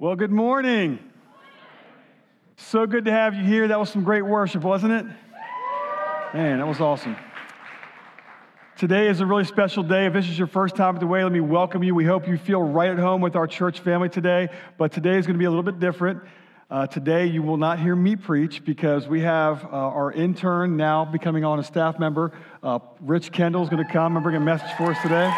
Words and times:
Well, 0.00 0.16
good 0.16 0.32
morning. 0.32 0.98
So 2.56 2.86
good 2.86 3.04
to 3.04 3.10
have 3.10 3.34
you 3.34 3.44
here. 3.44 3.68
That 3.68 3.78
was 3.78 3.90
some 3.90 4.02
great 4.02 4.22
worship, 4.22 4.62
wasn't 4.62 4.94
it? 4.94 5.04
Man, 6.32 6.56
that 6.56 6.66
was 6.66 6.80
awesome. 6.80 7.16
Today 8.78 9.08
is 9.08 9.20
a 9.20 9.26
really 9.26 9.44
special 9.44 9.82
day. 9.82 10.06
If 10.06 10.14
this 10.14 10.26
is 10.26 10.38
your 10.38 10.46
first 10.46 10.74
time 10.74 10.94
at 10.94 11.00
the 11.00 11.06
way, 11.06 11.22
let 11.22 11.30
me 11.30 11.40
welcome 11.40 11.82
you. 11.82 11.94
We 11.94 12.06
hope 12.06 12.26
you 12.26 12.38
feel 12.38 12.62
right 12.62 12.88
at 12.88 12.98
home 12.98 13.20
with 13.20 13.36
our 13.36 13.46
church 13.46 13.80
family 13.80 14.08
today. 14.08 14.48
But 14.78 14.90
today 14.90 15.18
is 15.18 15.26
going 15.26 15.34
to 15.34 15.38
be 15.38 15.44
a 15.44 15.50
little 15.50 15.62
bit 15.62 15.78
different. 15.78 16.22
Uh, 16.70 16.86
today, 16.86 17.26
you 17.26 17.42
will 17.42 17.58
not 17.58 17.78
hear 17.78 17.94
me 17.94 18.16
preach 18.16 18.64
because 18.64 19.06
we 19.06 19.20
have 19.20 19.66
uh, 19.66 19.68
our 19.68 20.12
intern 20.12 20.78
now 20.78 21.04
becoming 21.04 21.44
on 21.44 21.58
a 21.58 21.62
staff 21.62 21.98
member. 21.98 22.32
Uh, 22.62 22.78
Rich 23.02 23.32
Kendall 23.32 23.62
is 23.64 23.68
going 23.68 23.86
to 23.86 23.92
come 23.92 24.16
and 24.16 24.24
bring 24.24 24.36
a 24.36 24.40
message 24.40 24.72
for 24.78 24.92
us 24.92 25.02
today. 25.02 25.30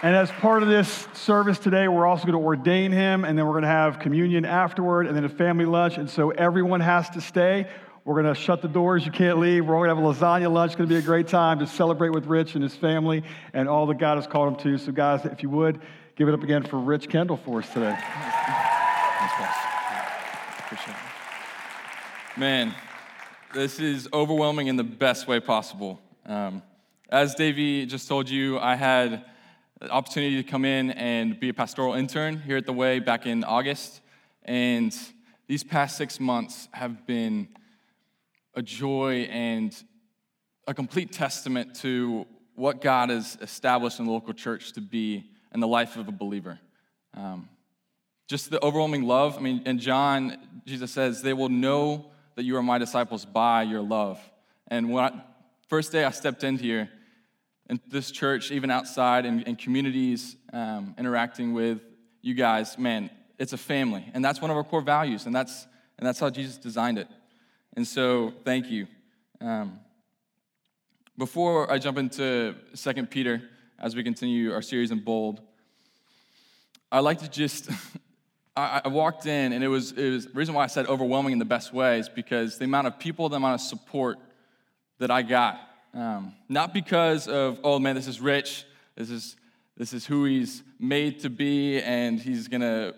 And 0.00 0.14
as 0.14 0.30
part 0.30 0.62
of 0.62 0.68
this 0.68 1.08
service 1.12 1.58
today, 1.58 1.88
we're 1.88 2.06
also 2.06 2.24
going 2.24 2.38
to 2.38 2.44
ordain 2.44 2.92
him, 2.92 3.24
and 3.24 3.36
then 3.36 3.46
we're 3.46 3.54
going 3.54 3.62
to 3.62 3.68
have 3.68 3.98
communion 3.98 4.44
afterward, 4.44 5.08
and 5.08 5.16
then 5.16 5.24
a 5.24 5.28
family 5.28 5.64
lunch. 5.64 5.98
And 5.98 6.08
so 6.08 6.30
everyone 6.30 6.78
has 6.78 7.10
to 7.10 7.20
stay. 7.20 7.66
We're 8.04 8.22
going 8.22 8.32
to 8.32 8.40
shut 8.40 8.62
the 8.62 8.68
doors. 8.68 9.04
You 9.04 9.10
can't 9.10 9.40
leave. 9.40 9.66
We're 9.66 9.74
going 9.74 9.90
to 9.90 9.96
have 9.96 10.04
a 10.04 10.24
lasagna 10.24 10.52
lunch. 10.52 10.70
It's 10.70 10.76
going 10.76 10.88
to 10.88 10.94
be 10.94 11.00
a 11.00 11.02
great 11.02 11.26
time 11.26 11.58
to 11.58 11.66
celebrate 11.66 12.10
with 12.10 12.26
Rich 12.26 12.54
and 12.54 12.62
his 12.62 12.76
family 12.76 13.24
and 13.52 13.68
all 13.68 13.86
that 13.86 13.98
God 13.98 14.18
has 14.18 14.28
called 14.28 14.54
him 14.54 14.60
to. 14.62 14.78
So, 14.78 14.92
guys, 14.92 15.24
if 15.24 15.42
you 15.42 15.50
would, 15.50 15.80
give 16.14 16.28
it 16.28 16.32
up 16.32 16.44
again 16.44 16.62
for 16.62 16.78
Rich 16.78 17.08
Kendall 17.08 17.36
for 17.36 17.58
us 17.58 17.68
today. 17.72 17.98
Man, 22.36 22.72
this 23.52 23.80
is 23.80 24.08
overwhelming 24.12 24.68
in 24.68 24.76
the 24.76 24.84
best 24.84 25.26
way 25.26 25.40
possible. 25.40 26.00
Um, 26.24 26.62
as 27.10 27.34
Davey 27.34 27.84
just 27.84 28.06
told 28.06 28.30
you, 28.30 28.60
I 28.60 28.76
had 28.76 29.24
opportunity 29.82 30.42
to 30.42 30.48
come 30.48 30.64
in 30.64 30.90
and 30.90 31.38
be 31.38 31.50
a 31.50 31.54
pastoral 31.54 31.94
intern 31.94 32.40
here 32.40 32.56
at 32.56 32.66
the 32.66 32.72
Way 32.72 32.98
back 32.98 33.26
in 33.26 33.44
August. 33.44 34.00
And 34.42 34.96
these 35.46 35.62
past 35.62 35.96
six 35.96 36.18
months 36.18 36.68
have 36.72 37.06
been 37.06 37.48
a 38.54 38.62
joy 38.62 39.28
and 39.30 39.74
a 40.66 40.74
complete 40.74 41.12
testament 41.12 41.76
to 41.76 42.26
what 42.54 42.80
God 42.80 43.10
has 43.10 43.38
established 43.40 44.00
in 44.00 44.06
the 44.06 44.12
local 44.12 44.34
church 44.34 44.72
to 44.72 44.80
be 44.80 45.30
in 45.54 45.60
the 45.60 45.68
life 45.68 45.96
of 45.96 46.08
a 46.08 46.12
believer. 46.12 46.58
Um, 47.14 47.48
just 48.26 48.50
the 48.50 48.62
overwhelming 48.62 49.04
love. 49.04 49.38
I 49.38 49.40
mean, 49.40 49.62
in 49.64 49.78
John, 49.78 50.36
Jesus 50.66 50.90
says, 50.90 51.22
They 51.22 51.32
will 51.32 51.48
know 51.48 52.10
that 52.34 52.44
you 52.44 52.56
are 52.56 52.62
my 52.62 52.78
disciples 52.78 53.24
by 53.24 53.62
your 53.62 53.80
love. 53.80 54.20
And 54.66 54.90
when 54.90 55.04
I, 55.04 55.24
first 55.68 55.92
day 55.92 56.04
I 56.04 56.10
stepped 56.10 56.44
in 56.44 56.58
here, 56.58 56.90
in 57.68 57.80
this 57.88 58.10
church, 58.10 58.50
even 58.50 58.70
outside 58.70 59.26
and, 59.26 59.42
in 59.42 59.56
communities, 59.56 60.36
um, 60.52 60.94
interacting 60.98 61.52
with 61.52 61.80
you 62.22 62.34
guys, 62.34 62.78
man, 62.78 63.10
it's 63.38 63.52
a 63.52 63.58
family. 63.58 64.10
And 64.14 64.24
that's 64.24 64.40
one 64.40 64.50
of 64.50 64.56
our 64.56 64.64
core 64.64 64.80
values, 64.80 65.26
and 65.26 65.34
that's, 65.34 65.66
and 65.98 66.06
that's 66.06 66.18
how 66.18 66.30
Jesus 66.30 66.56
designed 66.56 66.98
it. 66.98 67.08
And 67.76 67.86
so, 67.86 68.32
thank 68.44 68.70
you. 68.70 68.86
Um, 69.40 69.80
before 71.16 71.70
I 71.70 71.78
jump 71.78 71.98
into 71.98 72.54
Second 72.74 73.10
Peter, 73.10 73.42
as 73.78 73.94
we 73.94 74.02
continue 74.02 74.52
our 74.52 74.62
series 74.62 74.90
in 74.90 75.00
Bold, 75.00 75.40
I 76.90 77.00
like 77.00 77.18
to 77.20 77.28
just. 77.28 77.70
I, 78.56 78.80
I 78.86 78.88
walked 78.88 79.26
in, 79.26 79.52
and 79.52 79.62
it 79.62 79.68
was, 79.68 79.92
it 79.92 80.10
was 80.10 80.26
the 80.26 80.32
reason 80.32 80.52
why 80.52 80.64
I 80.64 80.66
said 80.66 80.86
overwhelming 80.86 81.32
in 81.32 81.38
the 81.38 81.44
best 81.44 81.72
way 81.72 82.00
is 82.00 82.08
because 82.08 82.58
the 82.58 82.64
amount 82.64 82.88
of 82.88 82.98
people, 82.98 83.28
the 83.28 83.36
amount 83.36 83.54
of 83.54 83.60
support 83.60 84.18
that 84.98 85.12
I 85.12 85.22
got 85.22 85.60
um, 85.94 86.34
not 86.48 86.72
because 86.72 87.28
of, 87.28 87.60
oh 87.64 87.78
man, 87.78 87.94
this 87.94 88.06
is 88.06 88.20
rich, 88.20 88.64
this 88.96 89.10
is, 89.10 89.36
this 89.76 89.92
is 89.92 90.06
who 90.06 90.24
he's 90.24 90.62
made 90.78 91.20
to 91.20 91.30
be, 91.30 91.80
and 91.80 92.20
he's 92.20 92.48
gonna 92.48 92.94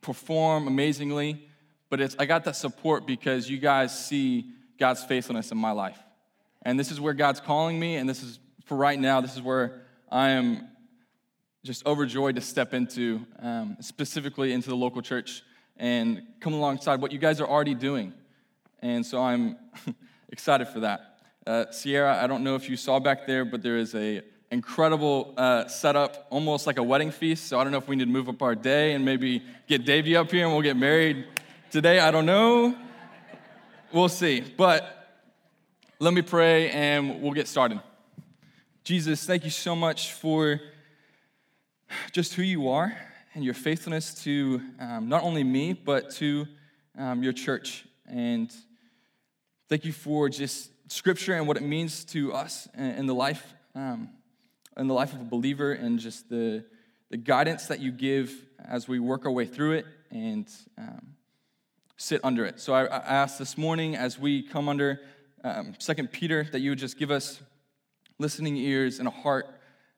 perform 0.00 0.66
amazingly, 0.66 1.48
but 1.90 2.00
it's, 2.00 2.16
I 2.18 2.26
got 2.26 2.44
that 2.44 2.56
support 2.56 3.06
because 3.06 3.48
you 3.48 3.58
guys 3.58 4.06
see 4.06 4.46
God's 4.78 5.02
faithfulness 5.04 5.50
in 5.50 5.58
my 5.58 5.72
life. 5.72 5.98
And 6.62 6.78
this 6.78 6.90
is 6.90 7.00
where 7.00 7.14
God's 7.14 7.40
calling 7.40 7.78
me, 7.78 7.96
and 7.96 8.08
this 8.08 8.22
is, 8.22 8.38
for 8.64 8.76
right 8.76 8.98
now, 8.98 9.20
this 9.20 9.34
is 9.34 9.42
where 9.42 9.82
I 10.10 10.30
am 10.30 10.68
just 11.64 11.86
overjoyed 11.86 12.36
to 12.36 12.40
step 12.40 12.72
into, 12.74 13.26
um, 13.40 13.76
specifically 13.80 14.52
into 14.52 14.68
the 14.68 14.76
local 14.76 15.02
church 15.02 15.42
and 15.76 16.22
come 16.40 16.54
alongside 16.54 17.00
what 17.00 17.12
you 17.12 17.18
guys 17.18 17.40
are 17.40 17.46
already 17.46 17.74
doing. 17.74 18.12
And 18.80 19.04
so 19.04 19.22
I'm 19.22 19.56
excited 20.28 20.68
for 20.68 20.80
that. 20.80 21.07
Uh, 21.48 21.64
Sierra, 21.70 22.22
I 22.22 22.26
don't 22.26 22.44
know 22.44 22.56
if 22.56 22.68
you 22.68 22.76
saw 22.76 22.98
back 22.98 23.26
there, 23.26 23.42
but 23.42 23.62
there 23.62 23.78
is 23.78 23.94
a 23.94 24.20
incredible 24.50 25.32
uh, 25.38 25.66
setup, 25.66 26.26
almost 26.28 26.66
like 26.66 26.76
a 26.76 26.82
wedding 26.82 27.10
feast. 27.10 27.46
So 27.46 27.58
I 27.58 27.64
don't 27.64 27.72
know 27.72 27.78
if 27.78 27.88
we 27.88 27.96
need 27.96 28.04
to 28.04 28.10
move 28.10 28.28
up 28.28 28.42
our 28.42 28.54
day 28.54 28.92
and 28.92 29.02
maybe 29.02 29.42
get 29.66 29.86
Davey 29.86 30.14
up 30.14 30.30
here 30.30 30.44
and 30.44 30.52
we'll 30.52 30.60
get 30.60 30.76
married 30.76 31.24
today. 31.70 32.00
I 32.00 32.10
don't 32.10 32.26
know. 32.26 32.76
We'll 33.94 34.10
see. 34.10 34.40
But 34.40 35.22
let 35.98 36.12
me 36.12 36.20
pray 36.20 36.68
and 36.68 37.22
we'll 37.22 37.32
get 37.32 37.48
started. 37.48 37.80
Jesus, 38.84 39.24
thank 39.24 39.44
you 39.44 39.50
so 39.50 39.74
much 39.74 40.12
for 40.12 40.60
just 42.12 42.34
who 42.34 42.42
you 42.42 42.68
are 42.68 42.94
and 43.32 43.42
your 43.42 43.54
faithfulness 43.54 44.22
to 44.24 44.60
um, 44.78 45.08
not 45.08 45.22
only 45.22 45.44
me, 45.44 45.72
but 45.72 46.10
to 46.16 46.46
um, 46.98 47.22
your 47.22 47.32
church. 47.32 47.86
And 48.06 48.52
thank 49.70 49.86
you 49.86 49.92
for 49.92 50.28
just 50.28 50.72
Scripture 50.88 51.34
and 51.34 51.46
what 51.46 51.56
it 51.56 51.62
means 51.62 52.04
to 52.06 52.32
us 52.32 52.68
in 52.76 53.06
the 53.06 53.14
life, 53.14 53.54
um, 53.74 54.10
in 54.76 54.86
the 54.86 54.94
life 54.94 55.12
of 55.12 55.20
a 55.20 55.24
believer, 55.24 55.72
and 55.72 55.98
just 55.98 56.28
the, 56.28 56.64
the 57.10 57.16
guidance 57.16 57.66
that 57.66 57.80
you 57.80 57.92
give 57.92 58.32
as 58.64 58.88
we 58.88 58.98
work 58.98 59.24
our 59.24 59.30
way 59.30 59.44
through 59.44 59.72
it 59.72 59.86
and 60.10 60.48
um, 60.76 61.14
sit 61.96 62.20
under 62.24 62.44
it. 62.44 62.60
So 62.60 62.74
I, 62.74 62.84
I 62.84 62.98
ask 62.98 63.38
this 63.38 63.58
morning 63.58 63.96
as 63.96 64.18
we 64.18 64.42
come 64.42 64.68
under 64.68 65.00
um, 65.44 65.74
Second 65.78 66.10
Peter 66.10 66.48
that 66.52 66.60
you 66.60 66.70
would 66.70 66.78
just 66.78 66.98
give 66.98 67.10
us 67.10 67.42
listening 68.18 68.56
ears 68.56 68.98
and 68.98 69.08
a 69.08 69.12
heart 69.12 69.46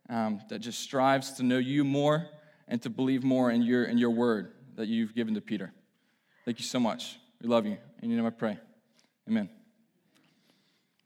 um, 0.08 0.40
that 0.48 0.58
just 0.58 0.80
strives 0.80 1.32
to 1.32 1.42
know 1.42 1.58
you 1.58 1.84
more 1.84 2.26
and 2.68 2.82
to 2.82 2.90
believe 2.90 3.24
more 3.24 3.50
in 3.50 3.62
your 3.62 3.84
in 3.84 3.98
your 3.98 4.10
word 4.10 4.52
that 4.76 4.88
you've 4.88 5.14
given 5.14 5.34
to 5.34 5.40
Peter. 5.40 5.72
Thank 6.44 6.58
you 6.58 6.64
so 6.64 6.80
much. 6.80 7.18
We 7.40 7.48
love 7.48 7.66
you. 7.66 7.78
In 8.02 8.10
your 8.10 8.18
name 8.18 8.26
I 8.26 8.30
pray. 8.30 8.58
Amen. 9.28 9.59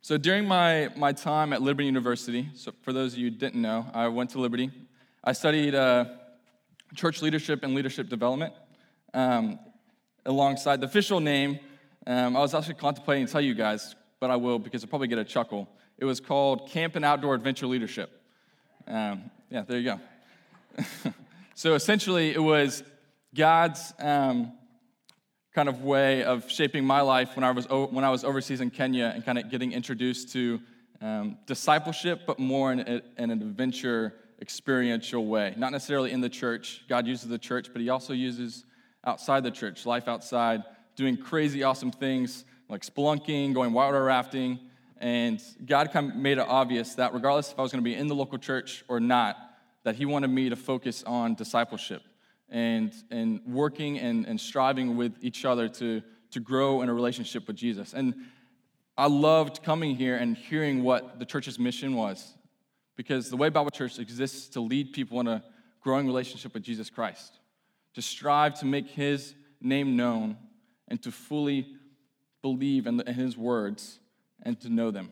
So 0.04 0.18
during 0.18 0.46
my, 0.46 0.90
my 0.96 1.12
time 1.12 1.54
at 1.54 1.62
Liberty 1.62 1.86
University, 1.86 2.50
so 2.54 2.74
for 2.82 2.92
those 2.92 3.14
of 3.14 3.18
you 3.20 3.30
who 3.30 3.36
didn't 3.38 3.62
know, 3.62 3.86
I 3.94 4.08
went 4.08 4.28
to 4.32 4.38
Liberty. 4.38 4.70
I 5.24 5.32
studied 5.32 5.74
uh, 5.74 6.04
church 6.94 7.22
leadership 7.22 7.60
and 7.62 7.74
leadership 7.74 8.10
development 8.10 8.52
um, 9.14 9.58
alongside 10.26 10.82
the 10.82 10.86
official 10.88 11.20
name. 11.20 11.58
Um, 12.06 12.36
I 12.36 12.40
was 12.40 12.52
actually 12.52 12.74
contemplating 12.74 13.24
to 13.24 13.32
tell 13.32 13.40
you 13.40 13.54
guys, 13.54 13.96
but 14.20 14.30
I 14.30 14.36
will 14.36 14.58
because 14.58 14.84
I'll 14.84 14.90
probably 14.90 15.08
get 15.08 15.16
a 15.16 15.24
chuckle. 15.24 15.70
It 15.96 16.04
was 16.04 16.20
called 16.20 16.68
Camp 16.68 16.96
and 16.96 17.04
Outdoor 17.06 17.34
Adventure 17.34 17.66
Leadership. 17.66 18.10
Um, 18.86 19.30
yeah, 19.48 19.62
there 19.62 19.78
you 19.78 19.96
go. 20.76 21.14
so 21.54 21.76
essentially, 21.76 22.34
it 22.34 22.42
was 22.42 22.82
God's 23.34 23.94
um, 23.98 24.52
kind 25.54 25.68
of 25.68 25.84
way 25.84 26.24
of 26.24 26.50
shaping 26.50 26.84
my 26.84 27.00
life 27.00 27.36
when 27.36 27.44
I 27.44 27.52
was, 27.52 27.66
when 27.68 28.04
I 28.04 28.10
was 28.10 28.24
overseas 28.24 28.60
in 28.60 28.70
Kenya 28.70 29.12
and 29.14 29.24
kind 29.24 29.38
of 29.38 29.50
getting 29.50 29.72
introduced 29.72 30.32
to 30.32 30.60
um, 31.00 31.38
discipleship, 31.46 32.22
but 32.26 32.40
more 32.40 32.72
in, 32.72 32.80
in, 32.80 33.02
an 33.18 33.30
adventure, 33.30 34.14
experiential 34.40 35.26
way. 35.26 35.54
Not 35.56 35.70
necessarily 35.70 36.10
in 36.10 36.20
the 36.20 36.28
church. 36.28 36.84
God 36.88 37.06
uses 37.06 37.28
the 37.28 37.38
church, 37.38 37.68
but 37.72 37.80
He 37.80 37.88
also 37.88 38.12
uses 38.12 38.64
outside 39.04 39.44
the 39.44 39.50
church, 39.50 39.86
life 39.86 40.08
outside, 40.08 40.64
doing 40.96 41.16
crazy, 41.16 41.62
awesome 41.62 41.92
things 41.92 42.44
like 42.68 42.82
spelunking, 42.82 43.54
going 43.54 43.72
water 43.72 44.02
rafting. 44.02 44.58
And 44.98 45.40
God 45.64 45.92
kind 45.92 46.10
of 46.10 46.16
made 46.16 46.38
it 46.38 46.46
obvious 46.48 46.94
that 46.94 47.14
regardless 47.14 47.52
if 47.52 47.58
I 47.58 47.62
was 47.62 47.70
going 47.70 47.84
to 47.84 47.88
be 47.88 47.94
in 47.94 48.08
the 48.08 48.14
local 48.14 48.38
church 48.38 48.84
or 48.88 48.98
not, 48.98 49.36
that 49.84 49.94
He 49.94 50.04
wanted 50.04 50.28
me 50.28 50.48
to 50.48 50.56
focus 50.56 51.04
on 51.04 51.34
discipleship 51.34 52.02
and, 52.54 52.94
and 53.10 53.40
working 53.44 53.98
and, 53.98 54.26
and 54.26 54.40
striving 54.40 54.96
with 54.96 55.16
each 55.20 55.44
other 55.44 55.68
to, 55.68 56.00
to 56.30 56.38
grow 56.38 56.82
in 56.82 56.88
a 56.88 56.94
relationship 56.94 57.48
with 57.48 57.56
Jesus. 57.56 57.92
And 57.92 58.14
I 58.96 59.08
loved 59.08 59.64
coming 59.64 59.96
here 59.96 60.16
and 60.16 60.36
hearing 60.36 60.84
what 60.84 61.18
the 61.18 61.26
church's 61.26 61.58
mission 61.58 61.96
was 61.96 62.32
because 62.96 63.28
the 63.28 63.36
way 63.36 63.48
Bible 63.48 63.72
Church 63.72 63.98
exists 63.98 64.46
to 64.50 64.60
lead 64.60 64.92
people 64.92 65.18
in 65.18 65.26
a 65.26 65.42
growing 65.80 66.06
relationship 66.06 66.54
with 66.54 66.62
Jesus 66.62 66.90
Christ, 66.90 67.40
to 67.94 68.00
strive 68.00 68.54
to 68.60 68.66
make 68.66 68.86
his 68.86 69.34
name 69.60 69.96
known 69.96 70.36
and 70.86 71.02
to 71.02 71.10
fully 71.10 71.66
believe 72.40 72.86
in, 72.86 72.98
the, 72.98 73.08
in 73.08 73.14
his 73.14 73.36
words 73.36 73.98
and 74.42 74.60
to 74.60 74.68
know 74.68 74.92
them. 74.92 75.10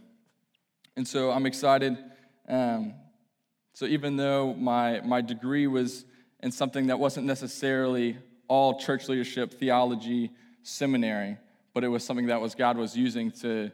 And 0.97 1.09
so 1.09 1.33
I'm 1.33 1.47
excited. 1.47 1.99
Um, 2.49 2.95
so 3.75 3.87
even 3.87 4.17
though 4.17 4.55
my, 4.55 5.01
my 5.01 5.23
degree 5.23 5.67
was 5.67 6.05
in 6.43 6.51
something 6.53 6.89
that 6.89 6.99
wasn't 6.99 7.27
necessarily 7.27 8.19
all 8.49 8.79
church 8.79 9.09
leadership, 9.09 9.55
theology, 9.55 10.31
seminary, 10.63 11.39
but 11.75 11.85
it 11.85 11.89
was 11.89 12.05
something 12.05 12.27
that 12.27 12.41
was 12.41 12.55
God 12.55 12.77
was 12.77 12.97
using 12.97 13.31
to, 13.43 13.71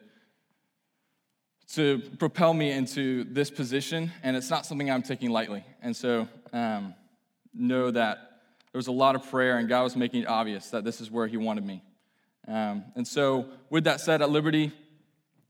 to 1.75 2.01
propel 2.19 2.55
me 2.55 2.71
into 2.71 3.25
this 3.25 3.51
position, 3.51 4.13
and 4.23 4.37
it's 4.37 4.51
not 4.51 4.67
something 4.67 4.91
I'm 4.91 5.03
taking 5.03 5.31
lightly. 5.31 5.65
And 5.83 5.97
so, 5.97 6.29
um, 6.53 6.95
know 7.55 7.91
that 7.91 8.19
there 8.73 8.79
was 8.79 8.87
a 8.87 8.93
lot 8.93 9.15
of 9.15 9.29
prayer, 9.29 9.59
and 9.59 9.69
God 9.69 9.83
was 9.83 9.97
making 9.97 10.23
it 10.23 10.29
obvious 10.29 10.71
that 10.71 10.85
this 10.85 11.01
is 11.01 11.11
where 11.11 11.27
He 11.27 11.37
wanted 11.37 11.65
me. 11.65 11.83
Um, 12.47 12.85
and 12.95 13.07
so, 13.07 13.47
with 13.71 13.85
that 13.85 14.01
said, 14.01 14.23
at 14.23 14.31
Liberty, 14.31 14.73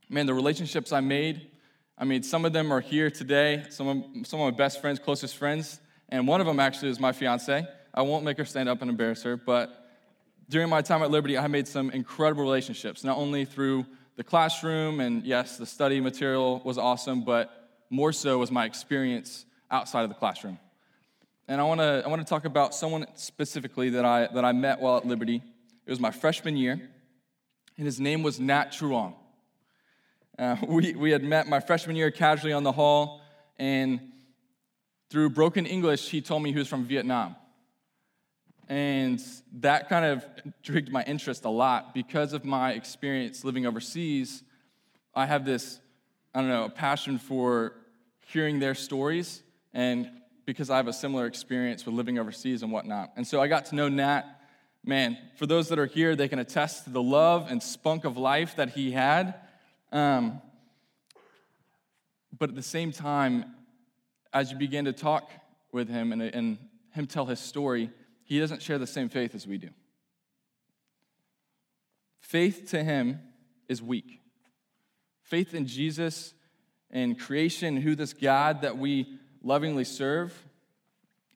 man, 0.08 0.26
the 0.26 0.34
relationships 0.34 0.92
I 0.92 1.00
made, 1.00 1.48
I 1.96 2.04
mean, 2.04 2.22
some 2.22 2.44
of 2.44 2.52
them 2.52 2.72
are 2.72 2.80
here 2.80 3.10
today, 3.10 3.64
some 3.70 3.88
of, 3.88 4.26
some 4.26 4.40
of 4.40 4.52
my 4.52 4.56
best 4.56 4.80
friends, 4.80 4.98
closest 4.98 5.36
friends, 5.36 5.80
and 6.08 6.26
one 6.26 6.40
of 6.40 6.46
them 6.46 6.60
actually 6.60 6.90
is 6.90 7.00
my 7.00 7.12
fiance. 7.12 7.66
I 7.94 8.02
won't 8.02 8.24
make 8.24 8.38
her 8.38 8.44
stand 8.44 8.68
up 8.68 8.80
and 8.80 8.90
embarrass 8.90 9.22
her, 9.22 9.36
but 9.36 9.86
during 10.48 10.68
my 10.68 10.80
time 10.80 11.02
at 11.02 11.10
Liberty, 11.10 11.36
I 11.36 11.46
made 11.46 11.68
some 11.68 11.90
incredible 11.90 12.42
relationships, 12.42 13.04
not 13.04 13.18
only 13.18 13.44
through 13.44 13.84
the 14.16 14.24
classroom, 14.24 15.00
and 15.00 15.24
yes, 15.24 15.58
the 15.58 15.66
study 15.66 16.00
material 16.00 16.60
was 16.64 16.78
awesome, 16.78 17.24
but 17.24 17.70
more 17.90 18.12
so 18.12 18.38
was 18.38 18.50
my 18.50 18.64
experience 18.64 19.44
outside 19.70 20.02
of 20.02 20.08
the 20.08 20.14
classroom. 20.14 20.58
And 21.46 21.60
I 21.60 21.64
want 21.64 21.80
to 21.80 22.02
I 22.04 22.08
want 22.08 22.20
to 22.20 22.28
talk 22.28 22.44
about 22.44 22.74
someone 22.74 23.06
specifically 23.14 23.90
that 23.90 24.04
I 24.04 24.28
that 24.34 24.44
I 24.44 24.52
met 24.52 24.80
while 24.80 24.96
at 24.96 25.06
Liberty. 25.06 25.42
It 25.86 25.90
was 25.90 26.00
my 26.00 26.10
freshman 26.10 26.56
year, 26.56 26.90
and 27.76 27.86
his 27.86 27.98
name 28.00 28.22
was 28.22 28.38
Nat 28.38 28.72
Truong. 28.72 29.14
Uh, 30.38 30.56
we, 30.68 30.94
we 30.94 31.10
had 31.10 31.22
met 31.22 31.48
my 31.48 31.60
freshman 31.60 31.96
year 31.96 32.10
casually 32.10 32.52
on 32.52 32.62
the 32.62 32.72
hall, 32.72 33.22
and 33.58 34.00
through 35.10 35.30
broken 35.30 35.66
English, 35.66 36.08
he 36.08 36.20
told 36.20 36.42
me 36.42 36.52
he 36.52 36.58
was 36.58 36.68
from 36.68 36.84
Vietnam. 36.84 37.36
And 38.68 39.22
that 39.60 39.88
kind 39.88 40.04
of 40.04 40.26
intrigued 40.44 40.92
my 40.92 41.02
interest 41.04 41.46
a 41.46 41.50
lot 41.50 41.94
because 41.94 42.34
of 42.34 42.44
my 42.44 42.72
experience 42.72 43.42
living 43.42 43.64
overseas. 43.64 44.42
I 45.14 45.24
have 45.24 45.46
this, 45.46 45.80
I 46.34 46.40
don't 46.40 46.50
know, 46.50 46.64
a 46.64 46.70
passion 46.70 47.18
for 47.18 47.72
hearing 48.26 48.58
their 48.58 48.74
stories, 48.74 49.42
and 49.72 50.10
because 50.44 50.68
I 50.68 50.76
have 50.76 50.86
a 50.86 50.92
similar 50.92 51.26
experience 51.26 51.86
with 51.86 51.94
living 51.94 52.18
overseas 52.18 52.62
and 52.62 52.70
whatnot. 52.70 53.12
And 53.16 53.26
so 53.26 53.40
I 53.40 53.48
got 53.48 53.66
to 53.66 53.74
know 53.74 53.88
Nat. 53.88 54.24
Man, 54.84 55.18
for 55.36 55.46
those 55.46 55.68
that 55.68 55.78
are 55.78 55.86
here, 55.86 56.14
they 56.14 56.28
can 56.28 56.38
attest 56.38 56.84
to 56.84 56.90
the 56.90 57.02
love 57.02 57.50
and 57.50 57.62
spunk 57.62 58.04
of 58.04 58.16
life 58.16 58.56
that 58.56 58.70
he 58.70 58.92
had. 58.92 59.34
Um, 59.92 60.40
but 62.38 62.50
at 62.50 62.54
the 62.54 62.62
same 62.62 62.92
time, 62.92 63.54
as 64.38 64.52
you 64.52 64.56
begin 64.56 64.84
to 64.84 64.92
talk 64.92 65.28
with 65.72 65.88
him 65.88 66.12
and, 66.12 66.22
and 66.22 66.58
him 66.92 67.06
tell 67.08 67.26
his 67.26 67.40
story, 67.40 67.90
he 68.22 68.38
doesn't 68.38 68.62
share 68.62 68.78
the 68.78 68.86
same 68.86 69.08
faith 69.08 69.34
as 69.34 69.48
we 69.48 69.58
do. 69.58 69.68
Faith 72.20 72.68
to 72.70 72.84
him 72.84 73.18
is 73.68 73.82
weak. 73.82 74.20
Faith 75.22 75.54
in 75.54 75.66
Jesus 75.66 76.34
and 76.88 77.18
creation, 77.18 77.76
who 77.76 77.96
this 77.96 78.12
God 78.12 78.62
that 78.62 78.78
we 78.78 79.18
lovingly 79.42 79.82
serve, 79.82 80.32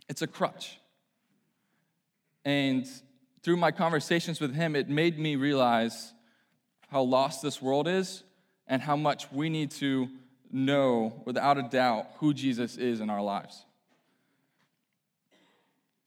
it's 0.09 0.23
a 0.23 0.29
crutch. 0.29 0.79
And 2.45 2.87
through 3.43 3.57
my 3.57 3.73
conversations 3.73 4.41
with 4.41 4.55
him, 4.55 4.77
it 4.77 4.89
made 4.89 5.19
me 5.19 5.35
realize 5.35 6.13
how 6.89 7.03
lost 7.03 7.43
this 7.43 7.61
world 7.61 7.89
is 7.89 8.23
and 8.69 8.81
how 8.81 8.95
much 8.95 9.31
we 9.33 9.49
need 9.49 9.73
to 9.73 10.09
know 10.53 11.23
without 11.25 11.59
a 11.59 11.63
doubt 11.63 12.09
who 12.19 12.35
Jesus 12.35 12.77
is 12.77 13.01
in 13.01 13.11
our 13.11 13.23
lives. 13.23 13.65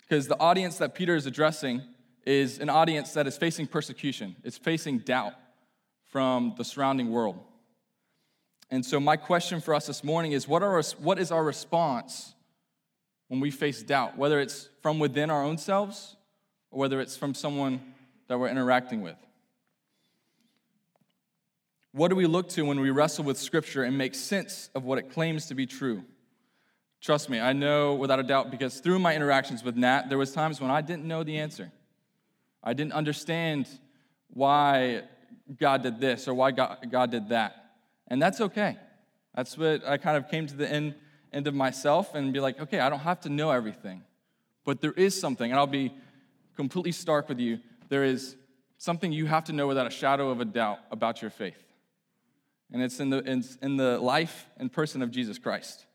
Because 0.02 0.28
the 0.28 0.40
audience 0.40 0.78
that 0.78 0.94
Peter 0.94 1.16
is 1.16 1.26
addressing 1.26 1.82
is 2.26 2.60
an 2.60 2.70
audience 2.70 3.14
that 3.14 3.28
is 3.28 3.38
facing 3.38 3.68
persecution, 3.68 4.36
it's 4.44 4.58
facing 4.58 5.00
doubt 5.00 5.34
from 6.12 6.54
the 6.58 6.64
surrounding 6.64 7.12
world. 7.12 7.40
And 8.72 8.86
so, 8.86 9.00
my 9.00 9.16
question 9.16 9.62
for 9.62 9.74
us 9.74 9.88
this 9.88 10.04
morning 10.04 10.32
is 10.32 10.48
what, 10.48 10.64
are, 10.64 10.82
what 11.00 11.20
is 11.20 11.32
our 11.32 11.44
response 11.44 12.34
when 13.28 13.40
we 13.40 13.52
face 13.52 13.84
doubt, 13.84 14.18
whether 14.18 14.40
it's 14.40 14.70
from 14.82 15.00
within 15.00 15.30
our 15.30 15.44
own 15.44 15.58
selves 15.58 16.16
or 16.72 16.80
whether 16.80 17.00
it's 17.00 17.18
from 17.18 17.34
someone 17.34 17.82
that 18.28 18.40
we're 18.40 18.50
interacting 18.50 19.02
with? 19.02 19.18
What 21.96 22.10
do 22.10 22.16
we 22.18 22.26
look 22.26 22.50
to 22.50 22.64
when 22.64 22.82
we 22.82 22.90
wrestle 22.90 23.24
with 23.24 23.38
Scripture 23.38 23.84
and 23.84 23.98
make 23.98 24.16
sense 24.16 24.70
of 24.76 24.84
what 24.84 24.98
it 24.98 25.14
claims 25.14 25.46
to 25.46 25.56
be 25.56 25.66
true? 25.66 26.04
Trust 27.00 27.30
me, 27.30 27.40
I 27.40 27.54
know 27.54 27.94
without 27.94 28.20
a 28.20 28.24
doubt 28.24 28.52
because 28.52 28.82
through 28.82 29.00
my 29.00 29.16
interactions 29.16 29.64
with 29.64 29.78
Nat, 29.78 30.10
there 30.10 30.18
was 30.18 30.34
times 30.34 30.60
when 30.60 30.70
I 30.70 30.82
didn't 30.82 31.06
know 31.06 31.24
the 31.24 31.38
answer. 31.38 31.72
I 32.62 32.74
didn't 32.74 32.92
understand 32.92 33.70
why 34.28 35.04
God 35.58 35.84
did 35.84 36.02
this 36.02 36.28
or 36.28 36.34
why 36.34 36.52
God, 36.52 36.86
God 36.92 37.12
did 37.12 37.30
that. 37.30 37.76
And 38.10 38.22
that's 38.22 38.42
okay. 38.42 38.76
That's 39.34 39.58
what 39.58 39.88
I 39.88 39.96
kind 39.96 40.18
of 40.18 40.30
came 40.30 40.48
to 40.48 40.56
the 40.58 40.70
end, 40.70 40.96
end 41.32 41.48
of 41.48 41.54
myself 41.54 42.14
and 42.14 42.34
be 42.34 42.42
like, 42.42 42.60
okay, 42.60 42.82
I 42.82 42.90
don't 42.90 43.00
have 43.00 43.22
to 43.22 43.30
know 43.30 43.52
everything. 43.52 44.04
But 44.66 44.82
there 44.82 44.92
is 44.92 45.18
something, 45.18 45.50
and 45.50 45.58
I'll 45.58 45.66
be 45.66 45.94
completely 46.58 46.92
stark 46.92 47.30
with 47.30 47.40
you. 47.40 47.60
There 47.88 48.04
is 48.04 48.36
something 48.80 49.14
you 49.14 49.28
have 49.28 49.46
to 49.46 49.54
know 49.54 49.66
without 49.66 49.88
a 49.88 49.92
shadow 49.92 50.30
of 50.30 50.42
a 50.42 50.46
doubt 50.46 50.80
about 50.92 51.22
your 51.22 51.32
faith. 51.32 51.65
And 52.72 52.82
it's 52.82 53.00
in 53.00 53.10
the, 53.10 53.18
it's 53.26 53.56
in 53.58 53.78
the 53.78 54.00
life 54.00 54.48
and 54.58 54.72
person 54.72 55.02
of 55.02 55.12
Jesus 55.12 55.38
Christ. 55.38 55.86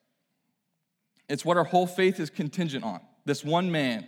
It's 1.28 1.44
what 1.44 1.56
our 1.56 1.64
whole 1.64 1.86
faith 1.86 2.18
is 2.20 2.30
contingent 2.30 2.84
on 2.84 3.00
this 3.24 3.44
one 3.44 3.70
man. 3.70 4.06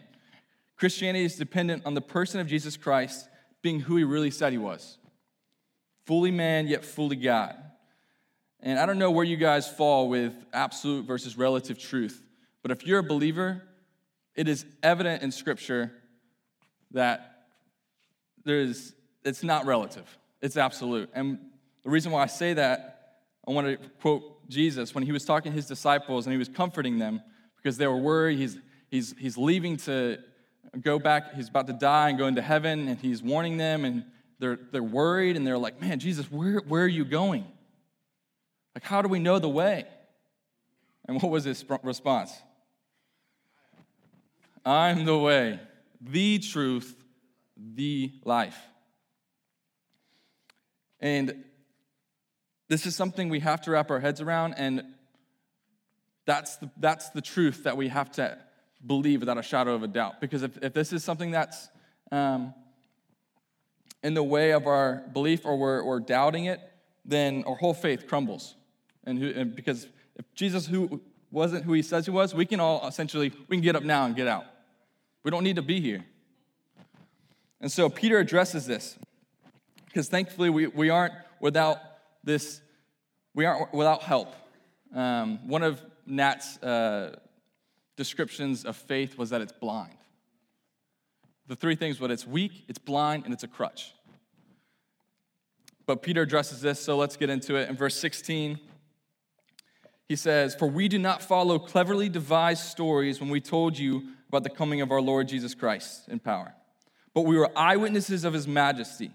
Christianity 0.77 1.25
is 1.25 1.37
dependent 1.37 1.87
on 1.87 1.95
the 1.95 2.01
person 2.01 2.41
of 2.41 2.47
Jesus 2.47 2.77
Christ 2.77 3.29
being 3.63 3.81
who 3.81 3.97
he 3.97 4.05
really 4.05 4.31
said 4.31 4.53
he 4.53 4.59
was 4.59 4.99
fully 6.05 6.33
man, 6.33 6.67
yet 6.67 6.85
fully 6.85 7.17
God. 7.17 7.57
And 8.61 8.79
I 8.79 8.87
don't 8.87 8.99
know 8.99 9.11
where 9.11 9.25
you 9.25 9.37
guys 9.37 9.69
fall 9.69 10.09
with 10.09 10.33
absolute 10.53 11.05
versus 11.07 11.37
relative 11.37 11.79
truth, 11.79 12.23
but 12.63 12.71
if 12.71 12.87
you're 12.87 12.99
a 12.99 13.05
believer, 13.05 13.63
it 14.35 14.49
is 14.49 14.65
evident 14.83 15.23
in 15.23 15.31
Scripture 15.31 15.93
that 16.93 17.45
there's, 18.45 18.95
it's 19.25 19.43
not 19.43 19.67
relative, 19.67 20.19
it's 20.41 20.57
absolute. 20.57 21.11
And 21.15 21.39
the 21.85 21.91
reason 21.91 22.13
why 22.13 22.23
I 22.23 22.27
say 22.27 22.55
that, 22.55 23.19
I 23.47 23.51
want 23.51 23.67
to 23.67 23.89
quote 24.01 24.49
Jesus 24.49 24.95
when 24.95 25.05
he 25.05 25.13
was 25.13 25.25
talking 25.25 25.53
to 25.53 25.57
his 25.57 25.67
disciples 25.67 26.27
and 26.27 26.33
he 26.33 26.39
was 26.39 26.49
comforting 26.49 26.99
them 26.99 27.23
because 27.57 27.77
they 27.77 27.87
were 27.87 27.97
worried. 27.97 28.39
He's, 28.39 28.59
he's, 28.89 29.15
he's 29.19 29.37
leaving 29.37 29.77
to 29.79 30.19
go 30.81 30.99
back, 30.99 31.35
he's 31.35 31.49
about 31.49 31.67
to 31.67 31.73
die 31.73 32.09
and 32.09 32.19
go 32.19 32.27
into 32.27 32.43
heaven, 32.43 32.89
and 32.89 32.99
he's 32.99 33.23
warning 33.23 33.57
them, 33.57 33.85
and 33.85 34.05
they're, 34.39 34.59
they're 34.71 34.83
worried, 34.83 35.37
and 35.37 35.47
they're 35.47 35.59
like, 35.59 35.81
Man, 35.81 35.99
Jesus, 35.99 36.31
where, 36.31 36.61
where 36.61 36.85
are 36.85 36.89
you 36.89 37.05
going? 37.05 37.47
Like, 38.75 38.85
how 38.85 39.03
do 39.03 39.09
we 39.09 39.19
know 39.19 39.39
the 39.39 39.49
way? 39.49 39.87
And 41.07 41.21
what 41.21 41.31
was 41.31 41.45
his 41.45 41.65
response? 41.83 42.33
I'm 44.65 45.05
the 45.05 45.19
way, 45.19 45.61
the 46.01 46.39
truth, 46.39 46.97
the 47.57 48.13
life. 48.25 48.59
And 51.01 51.45
this 52.73 52.87
is 52.87 52.97
something 52.97 53.29
we 53.29 53.41
have 53.41 53.61
to 53.61 53.71
wrap 53.71 53.91
our 53.91 54.01
heads 54.01 54.23
around, 54.23 54.55
and 54.55 54.83
that's 56.25 56.57
the, 56.57 56.71
that's 56.79 57.11
the 57.11 57.21
truth 57.21 57.65
that 57.65 57.77
we 57.77 57.89
have 57.89 58.11
to 58.13 58.39
believe 58.87 59.21
without 59.21 59.37
a 59.37 59.43
shadow 59.43 59.75
of 59.75 59.83
a 59.83 59.87
doubt. 59.87 60.23
Because 60.23 60.43
if, 60.43 60.57
if 60.63 60.73
this 60.73 60.91
is 60.91 61.05
something 61.05 61.33
that's 61.33 61.69
um, 62.11 62.55
in 64.03 64.15
the 64.15 64.23
way 64.23 64.53
of 64.53 64.67
our 64.67 65.03
belief 65.13 65.45
or 65.45 65.59
we're, 65.59 66.01
doubting 66.01 66.47
it, 66.47 66.61
then 67.05 67.45
our 67.47 67.57
whole 67.57 67.75
faith 67.75 68.07
crumbles. 68.07 68.55
And, 69.05 69.19
who, 69.19 69.29
and 69.29 69.55
because 69.55 69.87
if 70.17 70.25
Jesus 70.35 70.67
who 70.67 71.03
wasn't 71.31 71.67
who 71.67 71.75
he 71.75 71.83
says 71.83 72.07
he 72.07 72.11
was, 72.11 72.35
we 72.35 72.47
can 72.47 72.59
all 72.59 72.89
essentially 72.89 73.35
we 73.49 73.59
can 73.59 73.63
get 73.63 73.77
up 73.77 73.83
now 73.83 74.07
and 74.07 74.17
get 74.17 74.29
out. 74.29 74.47
We 75.25 75.31
don't 75.31 75.45
need 75.45 75.57
to 75.57 75.63
be 75.63 75.79
here. 75.79 76.07
And 77.61 77.71
so 77.71 77.91
Peter 77.91 78.19
addresses 78.19 78.65
this 78.65 78.97
because 79.85 80.09
thankfully 80.09 80.49
we, 80.49 80.69
we 80.69 80.89
aren't 80.89 81.13
without 81.39 81.92
this, 82.25 82.61
we 83.35 83.45
aren't 83.45 83.73
without 83.73 84.03
help. 84.03 84.35
Um, 84.95 85.47
one 85.49 85.63
of 85.63 85.81
Nat's 86.07 86.59
uh, 86.59 87.17
descriptions 87.97 88.65
of 88.65 88.77
faith 88.77 89.17
was 89.19 89.31
that 89.31 89.41
it's 89.41 89.53
blind. 89.53 89.97
The 91.49 91.57
three 91.57 91.75
things, 91.75 91.99
but 91.99 92.11
it's 92.11 92.27
weak, 92.27 92.65
it's 92.69 92.79
blind, 92.79 93.25
and 93.25 93.35
it's 93.35 93.43
a 93.43 93.49
crutch. 93.49 93.93
But 95.87 96.03
Peter 96.03 96.23
addresses 96.23 96.61
this, 96.61 96.81
so 96.81 96.97
let's 96.97 97.17
get 97.17 97.31
into 97.31 97.57
it. 97.57 97.69
In 97.69 97.77
verse 97.77 97.97
16, 97.97 98.59
he 100.09 100.17
says, 100.17 100.55
For 100.55 100.67
we 100.67 100.89
do 100.89 100.99
not 100.99 101.23
follow 101.23 101.59
cleverly 101.59 102.09
devised 102.09 102.65
stories 102.65 103.21
when 103.21 103.31
we 103.31 103.41
told 103.41 103.79
you 103.79 104.09
about 104.29 104.45
the 104.45 104.51
coming 104.51 104.81
of 104.81 104.91
our 104.91 105.01
Lord 105.01 105.29
Jesus 105.29 105.55
Christ 105.55 106.09
in 106.09 106.19
power, 106.19 106.55
but 107.15 107.23
we 107.23 107.37
were 107.37 107.51
eyewitnesses 107.57 108.25
of 108.25 108.33
his 108.33 108.47
majesty. 108.47 109.11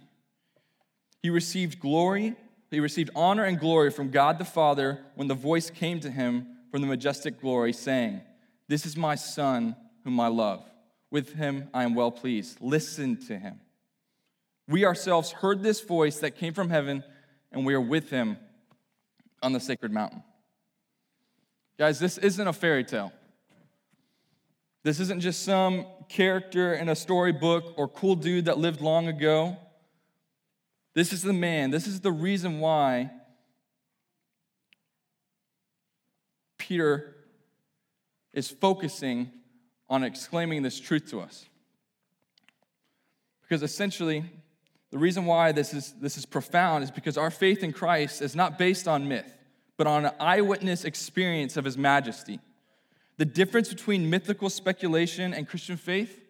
He 1.23 1.29
received 1.29 1.79
glory 1.79 2.35
he 2.71 2.79
received 2.79 3.09
honor 3.15 3.43
and 3.43 3.59
glory 3.59 3.91
from 3.91 4.09
God 4.09 4.39
the 4.39 4.45
Father 4.45 4.99
when 5.15 5.27
the 5.27 5.33
voice 5.33 5.69
came 5.69 5.99
to 6.01 6.11
him 6.11 6.47
from 6.69 6.81
the 6.81 6.87
majestic 6.87 7.39
glory, 7.39 7.71
saying, 7.73 8.21
This 8.67 8.85
is 8.85 8.97
my 8.97 9.15
Son, 9.15 9.75
whom 10.03 10.19
I 10.19 10.27
love. 10.27 10.63
With 11.09 11.33
him 11.33 11.69
I 11.73 11.83
am 11.83 11.95
well 11.95 12.11
pleased. 12.11 12.57
Listen 12.59 13.15
to 13.27 13.37
him. 13.37 13.61
We 14.67 14.85
ourselves 14.85 15.31
heard 15.31 15.63
this 15.63 15.79
voice 15.79 16.19
that 16.19 16.31
came 16.31 16.53
from 16.53 16.69
heaven, 16.69 17.03
and 17.51 17.65
we 17.65 17.73
are 17.73 17.81
with 17.81 18.09
him 18.09 18.37
on 19.41 19.53
the 19.53 19.59
sacred 19.59 19.93
mountain. 19.93 20.23
Guys, 21.77 21.99
this 21.99 22.17
isn't 22.17 22.47
a 22.47 22.53
fairy 22.53 22.83
tale. 22.83 23.13
This 24.83 24.99
isn't 24.99 25.21
just 25.21 25.43
some 25.43 25.85
character 26.09 26.73
in 26.73 26.89
a 26.89 26.95
storybook 26.95 27.77
or 27.77 27.87
cool 27.87 28.15
dude 28.15 28.45
that 28.45 28.57
lived 28.57 28.81
long 28.81 29.07
ago. 29.07 29.57
This 30.97 31.13
is 31.13 31.21
the 31.21 31.31
man. 31.31 31.69
This 31.69 31.85
is 31.85 31.99
the 31.99 32.11
reason 32.11 32.59
why 32.59 33.11
Peter 36.57 37.15
is 38.33 38.49
focusing 38.49 39.29
on 39.87 40.03
exclaiming 40.03 40.63
this 40.63 40.79
truth 40.79 41.11
to 41.11 41.19
us. 41.19 41.45
Because 43.43 43.61
essentially, 43.61 44.25
the 44.89 44.97
reason 44.97 45.27
why 45.27 45.51
this 45.51 45.71
is, 45.71 45.93
this 46.01 46.17
is 46.17 46.25
profound 46.25 46.83
is 46.83 46.89
because 46.89 47.15
our 47.15 47.29
faith 47.29 47.61
in 47.61 47.73
Christ 47.73 48.23
is 48.23 48.35
not 48.35 48.57
based 48.57 48.87
on 48.87 49.07
myth, 49.07 49.31
but 49.77 49.85
on 49.85 50.05
an 50.05 50.13
eyewitness 50.19 50.83
experience 50.83 51.57
of 51.57 51.65
his 51.65 51.77
majesty. 51.77 52.39
The 53.17 53.25
difference 53.25 53.69
between 53.69 54.09
mythical 54.09 54.49
speculation 54.49 55.35
and 55.35 55.47
Christian 55.47 55.77
faith 55.77 56.23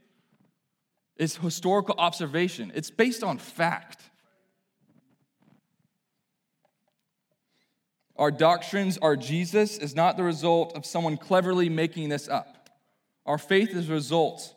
is 1.15 1.37
historical 1.37 1.95
observation, 1.97 2.73
it's 2.75 2.91
based 2.91 3.23
on 3.23 3.37
fact. 3.37 4.01
Our 8.17 8.31
doctrines, 8.31 8.97
our 8.97 9.15
Jesus, 9.15 9.77
is 9.77 9.95
not 9.95 10.17
the 10.17 10.23
result 10.23 10.75
of 10.75 10.85
someone 10.85 11.17
cleverly 11.17 11.69
making 11.69 12.09
this 12.09 12.27
up. 12.27 12.69
Our 13.25 13.37
faith 13.37 13.69
is 13.75 13.89
a 13.89 13.93
result 13.93 14.55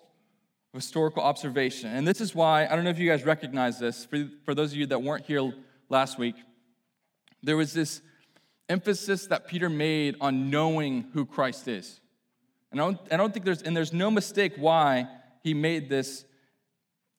of 0.72 0.78
historical 0.78 1.22
observation. 1.22 1.90
And 1.90 2.06
this 2.06 2.20
is 2.20 2.34
why, 2.34 2.66
I 2.66 2.74
don't 2.74 2.84
know 2.84 2.90
if 2.90 2.98
you 2.98 3.08
guys 3.08 3.24
recognize 3.24 3.78
this, 3.78 4.04
for, 4.04 4.28
for 4.44 4.54
those 4.54 4.72
of 4.72 4.78
you 4.78 4.86
that 4.86 5.02
weren't 5.02 5.26
here 5.26 5.52
last 5.88 6.18
week, 6.18 6.36
there 7.42 7.56
was 7.56 7.72
this 7.72 8.00
emphasis 8.68 9.26
that 9.26 9.48
Peter 9.48 9.68
made 9.68 10.16
on 10.20 10.48
knowing 10.48 11.06
who 11.12 11.26
Christ 11.26 11.68
is. 11.68 12.00
And 12.70 12.80
I 12.80 12.84
don't, 12.84 12.98
I 13.10 13.16
don't 13.16 13.32
think 13.32 13.44
there's, 13.44 13.62
and 13.62 13.76
there's 13.76 13.92
no 13.92 14.10
mistake 14.10 14.52
why 14.56 15.08
he 15.42 15.54
made 15.54 15.88
this 15.88 16.24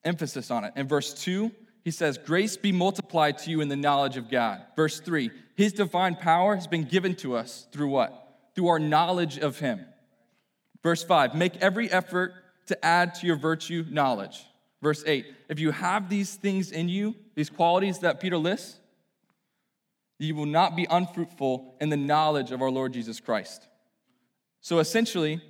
emphasis 0.03 0.49
on 0.49 0.63
it. 0.63 0.73
In 0.75 0.87
verse 0.87 1.13
2, 1.13 1.51
he 1.83 1.91
says, 1.91 2.17
Grace 2.17 2.57
be 2.57 2.71
multiplied 2.71 3.37
to 3.39 3.51
you 3.51 3.61
in 3.61 3.67
the 3.67 3.75
knowledge 3.75 4.17
of 4.17 4.29
God. 4.29 4.61
Verse 4.75 4.99
3, 4.99 5.29
His 5.61 5.73
divine 5.73 6.15
power 6.15 6.55
has 6.55 6.65
been 6.65 6.85
given 6.85 7.13
to 7.17 7.35
us 7.35 7.67
through 7.71 7.89
what? 7.89 8.39
Through 8.55 8.69
our 8.69 8.79
knowledge 8.79 9.37
of 9.37 9.59
Him. 9.59 9.85
Verse 10.81 11.03
5, 11.03 11.35
Make 11.35 11.55
every 11.57 11.87
effort 11.91 12.33
to 12.65 12.83
add 12.83 13.13
to 13.15 13.27
your 13.27 13.35
virtue 13.35 13.85
knowledge. 13.87 14.43
Verse 14.81 15.03
8, 15.05 15.23
If 15.49 15.59
you 15.59 15.69
have 15.69 16.09
these 16.09 16.33
things 16.33 16.71
in 16.71 16.89
you, 16.89 17.13
these 17.35 17.51
qualities 17.51 17.99
that 17.99 18.19
Peter 18.19 18.39
lists, 18.39 18.79
you 20.17 20.33
will 20.33 20.47
not 20.47 20.75
be 20.75 20.87
unfruitful 20.89 21.75
in 21.79 21.89
the 21.89 21.97
knowledge 21.97 22.49
of 22.49 22.63
our 22.63 22.71
Lord 22.71 22.93
Jesus 22.93 23.19
Christ. 23.19 23.67
So 24.61 24.79
essentially, 24.79 25.41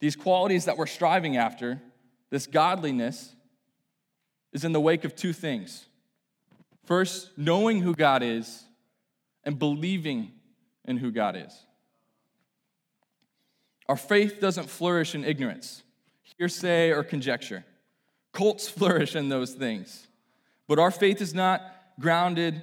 these 0.00 0.16
qualities 0.16 0.64
that 0.64 0.78
we're 0.78 0.86
striving 0.86 1.36
after, 1.36 1.82
this 2.30 2.46
godliness, 2.46 3.34
is 4.54 4.64
in 4.64 4.72
the 4.72 4.80
wake 4.80 5.04
of 5.04 5.14
two 5.14 5.34
things. 5.34 5.84
First, 6.86 7.36
knowing 7.36 7.82
who 7.82 7.94
God 7.94 8.22
is 8.22 8.64
and 9.48 9.58
believing 9.58 10.30
in 10.84 10.98
who 10.98 11.10
God 11.10 11.34
is. 11.34 11.64
Our 13.88 13.96
faith 13.96 14.40
doesn't 14.40 14.68
flourish 14.68 15.14
in 15.14 15.24
ignorance, 15.24 15.82
hearsay, 16.36 16.90
or 16.90 17.02
conjecture. 17.02 17.64
Cults 18.34 18.68
flourish 18.78 19.16
in 19.16 19.30
those 19.30 19.54
things. 19.54 20.06
But 20.66 20.78
our 20.78 20.90
faith 20.90 21.22
is 21.22 21.32
not 21.32 21.62
grounded, 21.98 22.62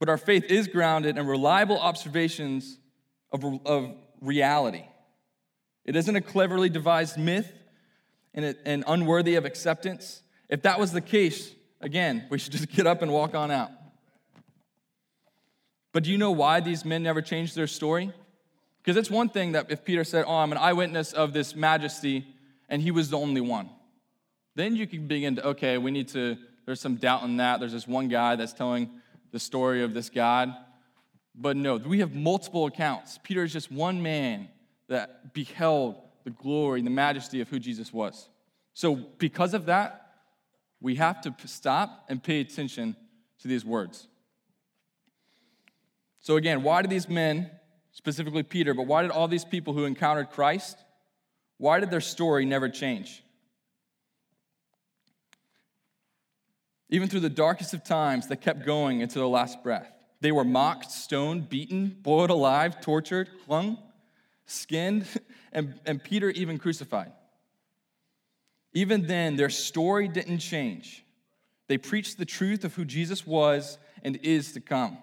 but 0.00 0.08
our 0.08 0.18
faith 0.18 0.42
is 0.50 0.66
grounded 0.66 1.16
in 1.16 1.28
reliable 1.28 1.78
observations 1.78 2.76
of, 3.30 3.44
of 3.64 3.94
reality. 4.20 4.84
It 5.84 5.94
isn't 5.94 6.16
a 6.16 6.20
cleverly 6.20 6.68
devised 6.68 7.16
myth 7.18 7.52
and, 8.34 8.44
it, 8.44 8.58
and 8.66 8.82
unworthy 8.88 9.36
of 9.36 9.44
acceptance. 9.44 10.22
If 10.48 10.62
that 10.62 10.80
was 10.80 10.90
the 10.90 11.00
case, 11.00 11.54
again, 11.80 12.26
we 12.30 12.38
should 12.38 12.50
just 12.50 12.68
get 12.72 12.88
up 12.88 13.02
and 13.02 13.12
walk 13.12 13.36
on 13.36 13.52
out. 13.52 13.70
But 15.96 16.04
do 16.04 16.12
you 16.12 16.18
know 16.18 16.30
why 16.30 16.60
these 16.60 16.84
men 16.84 17.02
never 17.02 17.22
changed 17.22 17.56
their 17.56 17.66
story? 17.66 18.12
Because 18.82 18.98
it's 18.98 19.10
one 19.10 19.30
thing 19.30 19.52
that 19.52 19.70
if 19.70 19.82
Peter 19.82 20.04
said, 20.04 20.26
Oh, 20.28 20.34
I'm 20.34 20.52
an 20.52 20.58
eyewitness 20.58 21.14
of 21.14 21.32
this 21.32 21.56
majesty, 21.56 22.26
and 22.68 22.82
he 22.82 22.90
was 22.90 23.08
the 23.08 23.16
only 23.16 23.40
one, 23.40 23.70
then 24.54 24.76
you 24.76 24.86
can 24.86 25.06
begin 25.06 25.36
to, 25.36 25.46
okay, 25.46 25.78
we 25.78 25.90
need 25.90 26.08
to, 26.08 26.36
there's 26.66 26.82
some 26.82 26.96
doubt 26.96 27.22
in 27.22 27.38
that. 27.38 27.60
There's 27.60 27.72
this 27.72 27.88
one 27.88 28.08
guy 28.08 28.36
that's 28.36 28.52
telling 28.52 28.90
the 29.32 29.38
story 29.38 29.82
of 29.82 29.94
this 29.94 30.10
God. 30.10 30.54
But 31.34 31.56
no, 31.56 31.76
we 31.76 32.00
have 32.00 32.14
multiple 32.14 32.66
accounts. 32.66 33.18
Peter 33.22 33.42
is 33.42 33.54
just 33.54 33.72
one 33.72 34.02
man 34.02 34.48
that 34.88 35.32
beheld 35.32 35.96
the 36.24 36.30
glory, 36.30 36.80
and 36.80 36.86
the 36.86 36.90
majesty 36.90 37.40
of 37.40 37.48
who 37.48 37.58
Jesus 37.58 37.90
was. 37.90 38.28
So, 38.74 38.96
because 38.96 39.54
of 39.54 39.64
that, 39.64 40.12
we 40.78 40.96
have 40.96 41.22
to 41.22 41.34
stop 41.46 42.04
and 42.10 42.22
pay 42.22 42.40
attention 42.40 42.96
to 43.40 43.48
these 43.48 43.64
words. 43.64 44.08
So, 46.26 46.36
again, 46.36 46.64
why 46.64 46.82
did 46.82 46.90
these 46.90 47.08
men, 47.08 47.52
specifically 47.92 48.42
Peter, 48.42 48.74
but 48.74 48.88
why 48.88 49.02
did 49.02 49.12
all 49.12 49.28
these 49.28 49.44
people 49.44 49.74
who 49.74 49.84
encountered 49.84 50.30
Christ, 50.30 50.76
why 51.56 51.78
did 51.78 51.88
their 51.88 52.00
story 52.00 52.44
never 52.44 52.68
change? 52.68 53.22
Even 56.88 57.08
through 57.08 57.20
the 57.20 57.30
darkest 57.30 57.74
of 57.74 57.84
times, 57.84 58.26
they 58.26 58.34
kept 58.34 58.66
going 58.66 59.02
until 59.02 59.22
their 59.22 59.28
last 59.28 59.62
breath. 59.62 59.88
They 60.20 60.32
were 60.32 60.42
mocked, 60.42 60.90
stoned, 60.90 61.48
beaten, 61.48 61.96
boiled 62.02 62.30
alive, 62.30 62.80
tortured, 62.80 63.30
hung, 63.48 63.78
skinned, 64.46 65.06
and, 65.52 65.78
and 65.86 66.02
Peter 66.02 66.30
even 66.30 66.58
crucified. 66.58 67.12
Even 68.72 69.06
then, 69.06 69.36
their 69.36 69.48
story 69.48 70.08
didn't 70.08 70.38
change. 70.38 71.04
They 71.68 71.78
preached 71.78 72.18
the 72.18 72.26
truth 72.26 72.64
of 72.64 72.74
who 72.74 72.84
Jesus 72.84 73.24
was 73.24 73.78
and 74.02 74.16
is 74.24 74.50
to 74.54 74.60
come. 74.60 74.98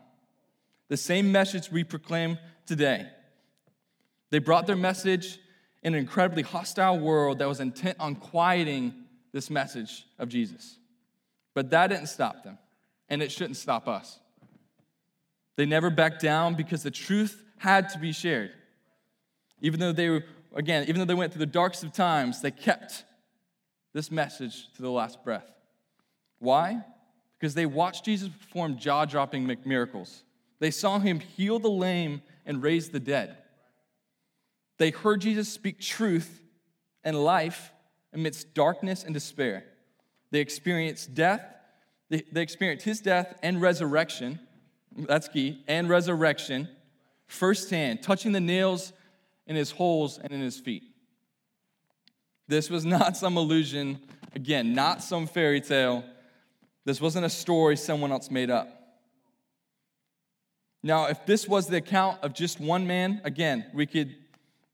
The 0.93 0.97
same 0.97 1.31
message 1.31 1.71
we 1.71 1.83
proclaim 1.83 2.37
today. 2.67 3.07
They 4.29 4.37
brought 4.37 4.67
their 4.67 4.75
message 4.75 5.39
in 5.81 5.95
an 5.95 5.99
incredibly 5.99 6.43
hostile 6.43 6.99
world 6.99 7.39
that 7.39 7.47
was 7.47 7.59
intent 7.59 7.97
on 7.99 8.13
quieting 8.13 8.93
this 9.31 9.49
message 9.49 10.05
of 10.19 10.29
Jesus. 10.29 10.77
But 11.55 11.71
that 11.71 11.87
didn't 11.87 12.09
stop 12.09 12.43
them, 12.43 12.59
and 13.09 13.23
it 13.23 13.31
shouldn't 13.31 13.57
stop 13.57 13.87
us. 13.87 14.19
They 15.55 15.65
never 15.65 15.89
backed 15.89 16.21
down 16.21 16.53
because 16.53 16.83
the 16.83 16.91
truth 16.91 17.43
had 17.57 17.89
to 17.89 17.97
be 17.97 18.11
shared. 18.11 18.51
Even 19.61 19.79
though 19.79 19.93
they 19.93 20.09
were, 20.09 20.23
again, 20.55 20.85
even 20.87 20.99
though 20.99 21.05
they 21.05 21.15
went 21.15 21.33
through 21.33 21.39
the 21.39 21.47
darkest 21.47 21.83
of 21.83 21.91
times, 21.91 22.39
they 22.39 22.51
kept 22.51 23.03
this 23.93 24.11
message 24.11 24.71
to 24.75 24.83
the 24.83 24.91
last 24.91 25.23
breath. 25.23 25.49
Why? 26.37 26.85
Because 27.39 27.55
they 27.55 27.65
watched 27.65 28.05
Jesus 28.05 28.29
perform 28.29 28.77
jaw 28.77 29.05
dropping 29.05 29.57
miracles. 29.65 30.21
They 30.63 30.71
saw 30.71 30.97
him 30.97 31.19
heal 31.19 31.59
the 31.59 31.69
lame 31.69 32.21
and 32.45 32.63
raise 32.63 32.87
the 32.87 32.99
dead. 33.01 33.35
They 34.77 34.91
heard 34.91 35.19
Jesus 35.19 35.49
speak 35.49 35.81
truth 35.81 36.41
and 37.03 37.21
life 37.21 37.73
amidst 38.13 38.53
darkness 38.53 39.03
and 39.03 39.13
despair. 39.13 39.65
They 40.31 40.39
experienced 40.39 41.13
death, 41.13 41.43
they, 42.09 42.23
they 42.31 42.41
experienced 42.41 42.85
his 42.85 43.01
death 43.01 43.37
and 43.43 43.61
resurrection. 43.61 44.39
That's 44.95 45.27
key, 45.27 45.65
and 45.67 45.89
resurrection 45.89 46.69
firsthand, 47.27 48.01
touching 48.01 48.31
the 48.31 48.39
nails 48.39 48.93
in 49.45 49.57
his 49.57 49.71
holes 49.71 50.17
and 50.17 50.31
in 50.31 50.39
his 50.39 50.61
feet. 50.61 50.83
This 52.47 52.69
was 52.69 52.85
not 52.85 53.17
some 53.17 53.35
illusion, 53.35 53.99
again, 54.33 54.73
not 54.73 55.03
some 55.03 55.27
fairy 55.27 55.59
tale. 55.59 56.05
This 56.85 57.01
wasn't 57.01 57.25
a 57.25 57.29
story 57.29 57.75
someone 57.75 58.13
else 58.13 58.31
made 58.31 58.49
up. 58.49 58.82
Now, 60.83 61.05
if 61.05 61.25
this 61.25 61.47
was 61.47 61.67
the 61.67 61.77
account 61.77 62.19
of 62.23 62.33
just 62.33 62.59
one 62.59 62.85
man, 62.85 63.21
again, 63.23 63.65
we 63.73 63.85
could, 63.85 64.15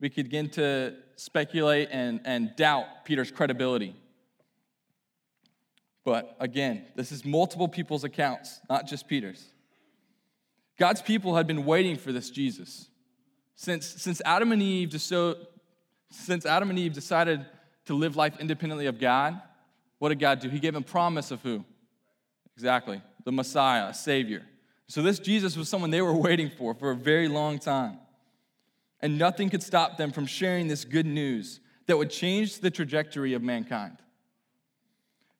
we 0.00 0.10
could 0.10 0.24
begin 0.24 0.50
to 0.50 0.94
speculate 1.14 1.88
and, 1.92 2.20
and 2.24 2.54
doubt 2.56 3.04
Peter's 3.04 3.30
credibility. 3.30 3.94
But 6.04 6.36
again, 6.40 6.86
this 6.96 7.12
is 7.12 7.24
multiple 7.24 7.68
people's 7.68 8.02
accounts, 8.02 8.60
not 8.68 8.88
just 8.88 9.06
Peter's. 9.06 9.46
God's 10.78 11.00
people 11.00 11.36
had 11.36 11.46
been 11.46 11.64
waiting 11.64 11.96
for 11.96 12.10
this 12.10 12.30
Jesus. 12.30 12.88
Since, 13.54 13.86
since, 13.86 14.22
Adam 14.24 14.50
and 14.50 14.62
Eve 14.62 15.00
so, 15.00 15.36
since 16.10 16.46
Adam 16.46 16.70
and 16.70 16.78
Eve 16.78 16.94
decided 16.94 17.44
to 17.84 17.94
live 17.94 18.16
life 18.16 18.40
independently 18.40 18.86
of 18.86 18.98
God, 18.98 19.40
what 19.98 20.08
did 20.08 20.18
God 20.18 20.40
do? 20.40 20.48
He 20.48 20.58
gave 20.58 20.72
them 20.72 20.82
promise 20.82 21.30
of 21.30 21.42
who? 21.42 21.64
Exactly, 22.56 23.02
the 23.24 23.32
Messiah, 23.32 23.88
a 23.88 23.94
Savior. 23.94 24.42
So 24.90 25.02
this 25.02 25.20
Jesus 25.20 25.56
was 25.56 25.68
someone 25.68 25.90
they 25.90 26.02
were 26.02 26.12
waiting 26.12 26.50
for 26.50 26.74
for 26.74 26.90
a 26.90 26.96
very 26.96 27.28
long 27.28 27.60
time. 27.60 27.98
And 29.00 29.18
nothing 29.18 29.48
could 29.48 29.62
stop 29.62 29.96
them 29.96 30.10
from 30.10 30.26
sharing 30.26 30.66
this 30.66 30.84
good 30.84 31.06
news 31.06 31.60
that 31.86 31.96
would 31.96 32.10
change 32.10 32.58
the 32.58 32.72
trajectory 32.72 33.34
of 33.34 33.40
mankind. 33.40 33.98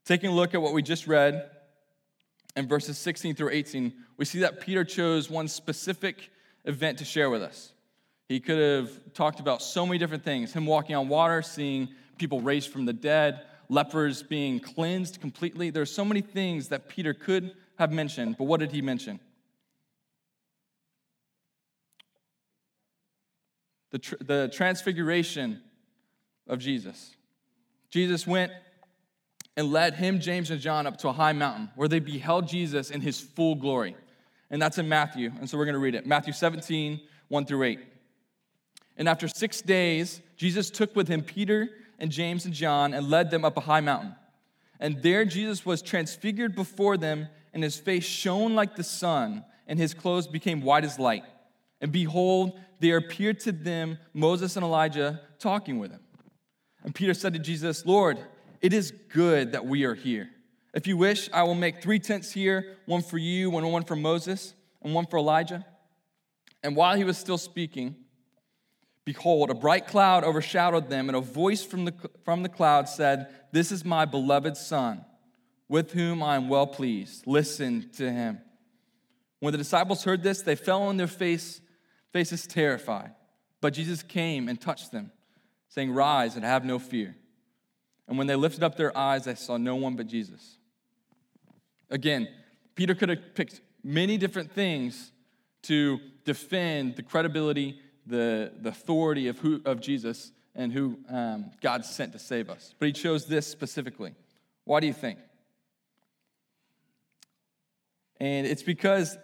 Taking 0.04 0.30
a 0.30 0.32
look 0.32 0.54
at 0.54 0.62
what 0.62 0.72
we 0.72 0.82
just 0.82 1.08
read 1.08 1.50
in 2.54 2.68
verses 2.68 2.96
16 2.96 3.34
through 3.34 3.50
18, 3.50 3.92
we 4.18 4.24
see 4.24 4.38
that 4.38 4.60
Peter 4.60 4.84
chose 4.84 5.28
one 5.28 5.48
specific 5.48 6.30
event 6.64 6.98
to 6.98 7.04
share 7.04 7.28
with 7.28 7.42
us. 7.42 7.72
He 8.28 8.38
could 8.38 8.58
have 8.58 9.12
talked 9.14 9.40
about 9.40 9.62
so 9.62 9.84
many 9.84 9.98
different 9.98 10.22
things 10.22 10.52
him 10.52 10.64
walking 10.64 10.94
on 10.94 11.08
water, 11.08 11.42
seeing 11.42 11.88
people 12.18 12.40
raised 12.40 12.70
from 12.70 12.84
the 12.84 12.92
dead, 12.92 13.46
lepers 13.68 14.22
being 14.22 14.60
cleansed 14.60 15.20
completely. 15.20 15.70
There's 15.70 15.90
so 15.90 16.04
many 16.04 16.20
things 16.20 16.68
that 16.68 16.88
Peter 16.88 17.12
could 17.12 17.56
have 17.80 17.90
mentioned, 17.90 18.36
but 18.38 18.44
what 18.44 18.60
did 18.60 18.70
he 18.70 18.80
mention? 18.80 19.18
The, 23.90 23.98
tr- 23.98 24.14
the 24.20 24.50
transfiguration 24.52 25.60
of 26.46 26.58
Jesus. 26.58 27.14
Jesus 27.90 28.26
went 28.26 28.52
and 29.56 29.72
led 29.72 29.94
him, 29.94 30.20
James, 30.20 30.50
and 30.50 30.60
John 30.60 30.86
up 30.86 30.96
to 30.98 31.08
a 31.08 31.12
high 31.12 31.32
mountain 31.32 31.70
where 31.74 31.88
they 31.88 31.98
beheld 31.98 32.48
Jesus 32.48 32.90
in 32.90 33.00
his 33.00 33.20
full 33.20 33.54
glory. 33.54 33.96
And 34.50 34.60
that's 34.60 34.78
in 34.78 34.88
Matthew. 34.88 35.30
And 35.38 35.48
so 35.48 35.58
we're 35.58 35.64
going 35.64 35.74
to 35.74 35.80
read 35.80 35.94
it 35.94 36.06
Matthew 36.06 36.32
17, 36.32 37.00
1 37.28 37.46
through 37.46 37.62
8. 37.64 37.80
And 38.96 39.08
after 39.08 39.28
six 39.28 39.62
days, 39.62 40.20
Jesus 40.36 40.70
took 40.70 40.94
with 40.94 41.08
him 41.08 41.22
Peter 41.22 41.68
and 41.98 42.10
James 42.10 42.44
and 42.44 42.54
John 42.54 42.94
and 42.94 43.08
led 43.08 43.30
them 43.30 43.44
up 43.44 43.56
a 43.56 43.60
high 43.60 43.80
mountain. 43.80 44.14
And 44.78 45.02
there 45.02 45.24
Jesus 45.24 45.64
was 45.66 45.82
transfigured 45.82 46.54
before 46.54 46.96
them, 46.96 47.28
and 47.52 47.62
his 47.62 47.76
face 47.76 48.04
shone 48.04 48.54
like 48.54 48.76
the 48.76 48.84
sun, 48.84 49.44
and 49.66 49.78
his 49.78 49.92
clothes 49.94 50.26
became 50.26 50.62
white 50.62 50.84
as 50.84 50.98
light. 50.98 51.24
And 51.80 51.92
behold, 51.92 52.58
there 52.80 52.96
appeared 52.96 53.40
to 53.40 53.52
them 53.52 53.98
Moses 54.12 54.56
and 54.56 54.64
Elijah 54.64 55.20
talking 55.38 55.78
with 55.78 55.90
him. 55.90 56.00
And 56.82 56.94
Peter 56.94 57.14
said 57.14 57.32
to 57.34 57.38
Jesus, 57.38 57.84
Lord, 57.84 58.18
it 58.60 58.72
is 58.72 58.92
good 59.08 59.52
that 59.52 59.66
we 59.66 59.84
are 59.84 59.94
here. 59.94 60.30
If 60.72 60.86
you 60.86 60.96
wish, 60.96 61.28
I 61.32 61.42
will 61.42 61.54
make 61.54 61.82
three 61.82 61.98
tents 61.98 62.32
here 62.32 62.76
one 62.86 63.02
for 63.02 63.18
you, 63.18 63.50
one 63.50 63.84
for 63.84 63.96
Moses, 63.96 64.54
and 64.82 64.94
one 64.94 65.06
for 65.06 65.18
Elijah. 65.18 65.64
And 66.62 66.76
while 66.76 66.96
he 66.96 67.04
was 67.04 67.18
still 67.18 67.38
speaking, 67.38 67.96
behold, 69.04 69.50
a 69.50 69.54
bright 69.54 69.86
cloud 69.86 70.24
overshadowed 70.24 70.88
them, 70.88 71.08
and 71.08 71.16
a 71.16 71.20
voice 71.20 71.64
from 71.64 71.86
the, 71.86 71.94
from 72.24 72.42
the 72.42 72.48
cloud 72.48 72.88
said, 72.88 73.28
This 73.52 73.72
is 73.72 73.84
my 73.84 74.04
beloved 74.04 74.56
Son, 74.56 75.04
with 75.68 75.92
whom 75.92 76.22
I 76.22 76.36
am 76.36 76.48
well 76.48 76.66
pleased. 76.66 77.26
Listen 77.26 77.90
to 77.96 78.10
him. 78.10 78.40
When 79.40 79.52
the 79.52 79.58
disciples 79.58 80.04
heard 80.04 80.22
this, 80.22 80.42
they 80.42 80.54
fell 80.54 80.82
on 80.82 80.98
their 80.98 81.06
face, 81.06 81.60
faces 82.12 82.46
terrified. 82.46 83.12
But 83.60 83.74
Jesus 83.74 84.02
came 84.02 84.48
and 84.48 84.60
touched 84.60 84.92
them, 84.92 85.12
saying, 85.68 85.92
Rise 85.92 86.36
and 86.36 86.44
have 86.44 86.64
no 86.64 86.78
fear. 86.78 87.16
And 88.08 88.18
when 88.18 88.26
they 88.26 88.36
lifted 88.36 88.62
up 88.62 88.76
their 88.76 88.96
eyes, 88.96 89.24
they 89.24 89.34
saw 89.34 89.56
no 89.56 89.76
one 89.76 89.96
but 89.96 90.06
Jesus. 90.06 90.58
Again, 91.90 92.28
Peter 92.74 92.94
could 92.94 93.08
have 93.08 93.34
picked 93.34 93.60
many 93.84 94.16
different 94.16 94.52
things 94.52 95.12
to 95.62 96.00
defend 96.24 96.96
the 96.96 97.02
credibility, 97.02 97.80
the, 98.06 98.52
the 98.60 98.70
authority 98.70 99.28
of, 99.28 99.38
who, 99.38 99.60
of 99.64 99.80
Jesus 99.80 100.32
and 100.54 100.72
who 100.72 100.98
um, 101.08 101.50
God 101.60 101.84
sent 101.84 102.12
to 102.12 102.18
save 102.18 102.50
us. 102.50 102.74
But 102.78 102.86
he 102.86 102.92
chose 102.92 103.26
this 103.26 103.46
specifically. 103.46 104.14
Why 104.64 104.80
do 104.80 104.86
you 104.86 104.92
think? 104.92 105.18
And 108.18 108.46
it's 108.46 108.62
because 108.62 109.16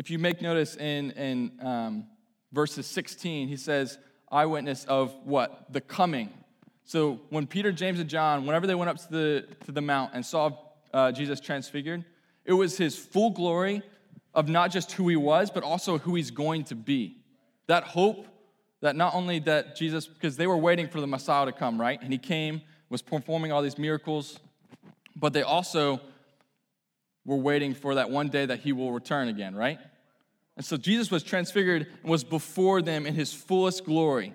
if 0.00 0.10
you 0.10 0.18
make 0.18 0.42
notice 0.42 0.74
in, 0.76 1.12
in 1.12 1.52
um, 1.64 2.06
verses 2.52 2.86
16, 2.86 3.46
he 3.46 3.56
says, 3.56 3.98
eyewitness 4.32 4.84
of 4.86 5.14
what? 5.24 5.72
The 5.72 5.80
coming 5.80 6.30
so 6.90 7.20
when 7.28 7.46
Peter, 7.46 7.70
James, 7.70 8.00
and 8.00 8.10
John, 8.10 8.44
whenever 8.46 8.66
they 8.66 8.74
went 8.74 8.90
up 8.90 8.96
to 8.96 9.12
the, 9.12 9.46
to 9.66 9.70
the 9.70 9.80
mount 9.80 10.10
and 10.12 10.26
saw 10.26 10.50
uh, 10.92 11.12
Jesus 11.12 11.38
transfigured, 11.38 12.04
it 12.44 12.52
was 12.52 12.76
his 12.76 12.98
full 12.98 13.30
glory 13.30 13.84
of 14.34 14.48
not 14.48 14.72
just 14.72 14.90
who 14.90 15.06
he 15.06 15.14
was, 15.14 15.52
but 15.52 15.62
also 15.62 15.98
who 15.98 16.16
he's 16.16 16.32
going 16.32 16.64
to 16.64 16.74
be. 16.74 17.18
That 17.68 17.84
hope 17.84 18.26
that 18.80 18.96
not 18.96 19.14
only 19.14 19.38
that 19.38 19.76
Jesus, 19.76 20.08
because 20.08 20.36
they 20.36 20.48
were 20.48 20.56
waiting 20.56 20.88
for 20.88 21.00
the 21.00 21.06
Messiah 21.06 21.46
to 21.46 21.52
come, 21.52 21.80
right? 21.80 22.02
And 22.02 22.10
he 22.10 22.18
came, 22.18 22.60
was 22.88 23.02
performing 23.02 23.52
all 23.52 23.62
these 23.62 23.78
miracles, 23.78 24.40
but 25.14 25.32
they 25.32 25.42
also 25.42 26.00
were 27.24 27.36
waiting 27.36 27.72
for 27.72 27.94
that 27.94 28.10
one 28.10 28.30
day 28.30 28.46
that 28.46 28.58
he 28.58 28.72
will 28.72 28.90
return 28.90 29.28
again, 29.28 29.54
right? 29.54 29.78
And 30.56 30.64
so 30.64 30.76
Jesus 30.76 31.10
was 31.10 31.22
transfigured 31.22 31.86
and 32.02 32.10
was 32.10 32.24
before 32.24 32.82
them 32.82 33.06
in 33.06 33.14
his 33.14 33.32
fullest 33.32 33.84
glory. 33.84 34.34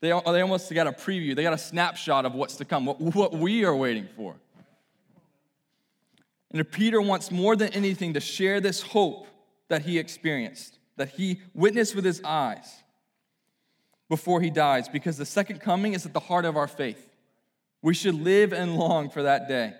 They, 0.00 0.08
they 0.08 0.40
almost 0.40 0.72
got 0.72 0.86
a 0.86 0.92
preview, 0.92 1.34
they 1.34 1.42
got 1.42 1.52
a 1.52 1.58
snapshot 1.58 2.24
of 2.24 2.34
what's 2.34 2.56
to 2.56 2.64
come, 2.64 2.86
what, 2.86 3.00
what 3.00 3.32
we 3.32 3.64
are 3.64 3.74
waiting 3.74 4.08
for. 4.16 4.36
And 6.52 6.70
Peter 6.70 7.00
wants 7.00 7.30
more 7.30 7.56
than 7.56 7.72
anything 7.72 8.14
to 8.14 8.20
share 8.20 8.60
this 8.60 8.80
hope 8.80 9.26
that 9.68 9.82
he 9.82 9.98
experienced, 9.98 10.78
that 10.96 11.08
he 11.08 11.40
witnessed 11.52 11.96
with 11.96 12.04
his 12.04 12.22
eyes 12.22 12.82
before 14.08 14.40
he 14.40 14.50
dies, 14.50 14.88
because 14.88 15.16
the 15.16 15.26
second 15.26 15.60
coming 15.60 15.94
is 15.94 16.06
at 16.06 16.12
the 16.12 16.20
heart 16.20 16.44
of 16.44 16.56
our 16.56 16.68
faith. 16.68 17.10
We 17.82 17.92
should 17.94 18.14
live 18.14 18.52
and 18.52 18.76
long 18.76 19.10
for 19.10 19.24
that 19.24 19.48
day. 19.48 19.74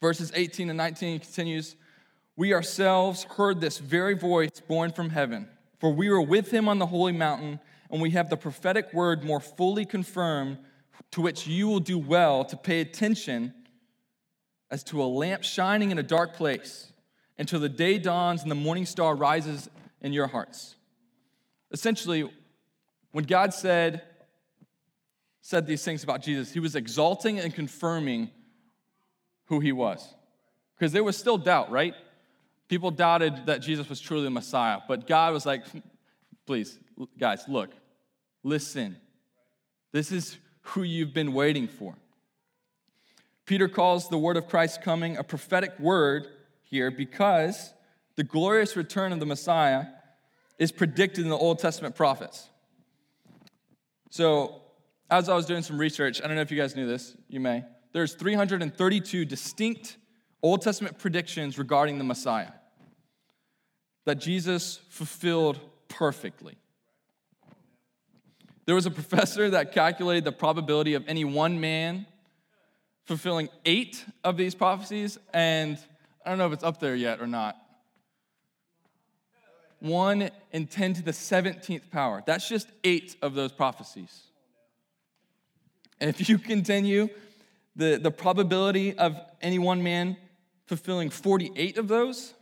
Verses 0.00 0.32
18 0.34 0.70
and 0.70 0.76
19 0.76 1.20
continues 1.20 1.76
We 2.36 2.52
ourselves 2.52 3.24
heard 3.24 3.60
this 3.60 3.78
very 3.78 4.14
voice 4.14 4.60
born 4.68 4.92
from 4.92 5.10
heaven, 5.10 5.48
for 5.80 5.92
we 5.92 6.10
were 6.10 6.20
with 6.20 6.50
him 6.50 6.68
on 6.68 6.78
the 6.78 6.86
holy 6.86 7.12
mountain 7.12 7.60
and 7.90 8.00
we 8.00 8.10
have 8.10 8.28
the 8.30 8.36
prophetic 8.36 8.92
word 8.92 9.24
more 9.24 9.40
fully 9.40 9.84
confirmed, 9.84 10.58
to 11.12 11.20
which 11.20 11.46
you 11.46 11.68
will 11.68 11.80
do 11.80 11.98
well 11.98 12.44
to 12.44 12.56
pay 12.56 12.80
attention 12.80 13.54
as 14.70 14.82
to 14.84 15.02
a 15.02 15.06
lamp 15.06 15.44
shining 15.44 15.90
in 15.90 15.98
a 15.98 16.02
dark 16.02 16.34
place 16.34 16.92
until 17.38 17.60
the 17.60 17.68
day 17.68 17.96
dawns 17.96 18.42
and 18.42 18.50
the 18.50 18.56
morning 18.56 18.84
star 18.84 19.14
rises 19.14 19.70
in 20.00 20.12
your 20.12 20.26
hearts. 20.26 20.74
Essentially, 21.70 22.28
when 23.12 23.24
God 23.24 23.54
said, 23.54 24.02
said 25.40 25.66
these 25.66 25.84
things 25.84 26.02
about 26.02 26.22
Jesus, 26.22 26.52
he 26.52 26.60
was 26.60 26.74
exalting 26.74 27.38
and 27.38 27.54
confirming 27.54 28.30
who 29.44 29.60
he 29.60 29.72
was. 29.72 30.14
Because 30.76 30.92
there 30.92 31.04
was 31.04 31.16
still 31.16 31.38
doubt, 31.38 31.70
right? 31.70 31.94
People 32.68 32.90
doubted 32.90 33.46
that 33.46 33.60
Jesus 33.60 33.88
was 33.88 34.00
truly 34.00 34.24
the 34.24 34.30
Messiah, 34.30 34.78
but 34.88 35.06
God 35.06 35.32
was 35.32 35.46
like, 35.46 35.64
please, 36.46 36.78
guys, 37.18 37.44
look, 37.48 37.70
listen. 38.42 38.96
This 39.92 40.10
is 40.10 40.36
who 40.62 40.82
you've 40.82 41.14
been 41.14 41.32
waiting 41.32 41.68
for. 41.68 41.94
Peter 43.44 43.68
calls 43.68 44.08
the 44.08 44.18
word 44.18 44.36
of 44.36 44.48
Christ 44.48 44.82
coming 44.82 45.16
a 45.16 45.22
prophetic 45.22 45.78
word 45.78 46.26
here 46.64 46.90
because 46.90 47.72
the 48.16 48.24
glorious 48.24 48.74
return 48.74 49.12
of 49.12 49.20
the 49.20 49.26
Messiah 49.26 49.84
is 50.58 50.72
predicted 50.72 51.22
in 51.22 51.30
the 51.30 51.36
Old 51.36 51.60
Testament 51.60 51.94
prophets. 51.94 52.48
So, 54.10 54.62
as 55.08 55.28
I 55.28 55.36
was 55.36 55.46
doing 55.46 55.62
some 55.62 55.78
research, 55.78 56.20
I 56.20 56.26
don't 56.26 56.34
know 56.34 56.42
if 56.42 56.50
you 56.50 56.56
guys 56.56 56.74
knew 56.74 56.88
this, 56.88 57.16
you 57.28 57.38
may. 57.38 57.62
There's 57.92 58.14
332 58.14 59.24
distinct 59.24 59.98
Old 60.42 60.62
Testament 60.62 60.98
predictions 60.98 61.58
regarding 61.58 61.98
the 61.98 62.04
Messiah 62.04 62.50
that 64.06 64.14
Jesus 64.14 64.80
fulfilled 64.88 65.60
perfectly. 65.88 66.56
There 68.64 68.74
was 68.74 68.86
a 68.86 68.90
professor 68.90 69.50
that 69.50 69.72
calculated 69.72 70.24
the 70.24 70.32
probability 70.32 70.94
of 70.94 71.04
any 71.06 71.24
one 71.24 71.60
man 71.60 72.06
fulfilling 73.04 73.48
eight 73.64 74.04
of 74.24 74.36
these 74.36 74.54
prophecies, 74.54 75.18
and 75.34 75.78
I 76.24 76.30
don't 76.30 76.38
know 76.38 76.46
if 76.46 76.52
it's 76.52 76.64
up 76.64 76.80
there 76.80 76.96
yet 76.96 77.20
or 77.20 77.26
not. 77.26 77.56
One 79.80 80.30
in 80.52 80.66
10 80.66 80.94
to 80.94 81.02
the 81.02 81.12
17th 81.12 81.90
power. 81.90 82.22
That's 82.26 82.48
just 82.48 82.68
eight 82.82 83.16
of 83.22 83.34
those 83.34 83.52
prophecies. 83.52 84.22
And 86.00 86.08
if 86.10 86.28
you 86.28 86.38
continue, 86.38 87.08
the, 87.74 87.98
the 88.02 88.10
probability 88.10 88.96
of 88.96 89.16
any 89.40 89.58
one 89.58 89.82
man 89.82 90.16
fulfilling 90.66 91.10
48 91.10 91.78
of 91.78 91.88
those 91.88 92.34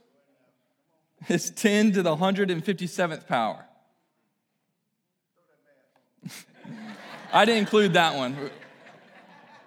is 1.29 1.51
10 1.51 1.93
to 1.93 2.03
the 2.03 2.17
157th 2.17 3.27
power. 3.27 3.65
I 7.33 7.45
didn't 7.45 7.61
include 7.61 7.93
that 7.95 8.17
one. 8.17 8.51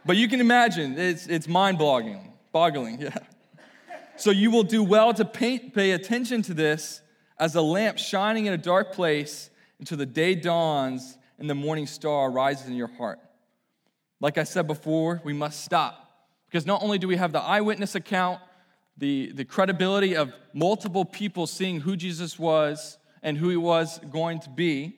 But 0.06 0.18
you 0.18 0.28
can 0.28 0.40
imagine, 0.40 0.98
it's, 0.98 1.28
it's 1.28 1.48
mind 1.48 1.78
boggling, 1.78 2.34
boggling, 2.52 3.02
yeah. 3.02 3.18
So 4.16 4.32
you 4.32 4.50
will 4.50 4.64
do 4.64 4.84
well 4.84 5.14
to 5.14 5.26
pay, 5.26 5.60
pay 5.60 5.92
attention 5.92 6.42
to 6.44 6.54
this 6.54 7.02
as 7.38 7.56
a 7.56 7.62
lamp 7.62 7.98
shining 7.98 8.46
in 8.48 8.54
a 8.54 8.58
dark 8.58 8.94
place 8.94 9.50
until 9.80 9.98
the 9.98 10.06
day 10.06 10.34
dawns 10.34 11.18
and 11.38 11.50
the 11.50 11.56
morning 11.56 11.86
star 11.86 12.32
rises 12.32 12.68
in 12.68 12.74
your 12.74 12.88
heart. 12.88 13.20
Like 14.20 14.38
I 14.38 14.44
said 14.44 14.66
before, 14.66 15.22
we 15.24 15.34
must 15.34 15.64
stop. 15.64 16.04
Because 16.48 16.66
not 16.66 16.82
only 16.82 16.98
do 16.98 17.08
we 17.08 17.18
have 17.18 17.32
the 17.32 17.42
eyewitness 17.42 17.94
account, 17.94 18.40
the, 18.98 19.32
the 19.34 19.46
credibility 19.46 20.16
of 20.16 20.34
multiple 20.54 21.06
people 21.06 21.48
seeing 21.48 21.82
who 21.82 21.96
Jesus 21.96 22.40
was 22.40 22.98
and 23.22 23.38
who 23.38 23.50
he 23.50 23.58
was 23.58 24.00
going 24.12 24.40
to 24.42 24.50
be, 24.50 24.98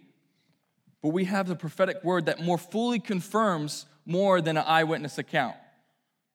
but 1.02 1.10
we 1.10 1.26
have 1.26 1.48
the 1.48 1.56
prophetic 1.56 2.04
word 2.04 2.26
that 2.26 2.42
more 2.42 2.58
fully 2.58 3.00
confirms 3.00 3.86
more 4.06 4.42
than 4.42 4.58
an 4.58 4.64
eyewitness 4.66 5.18
account. 5.18 5.56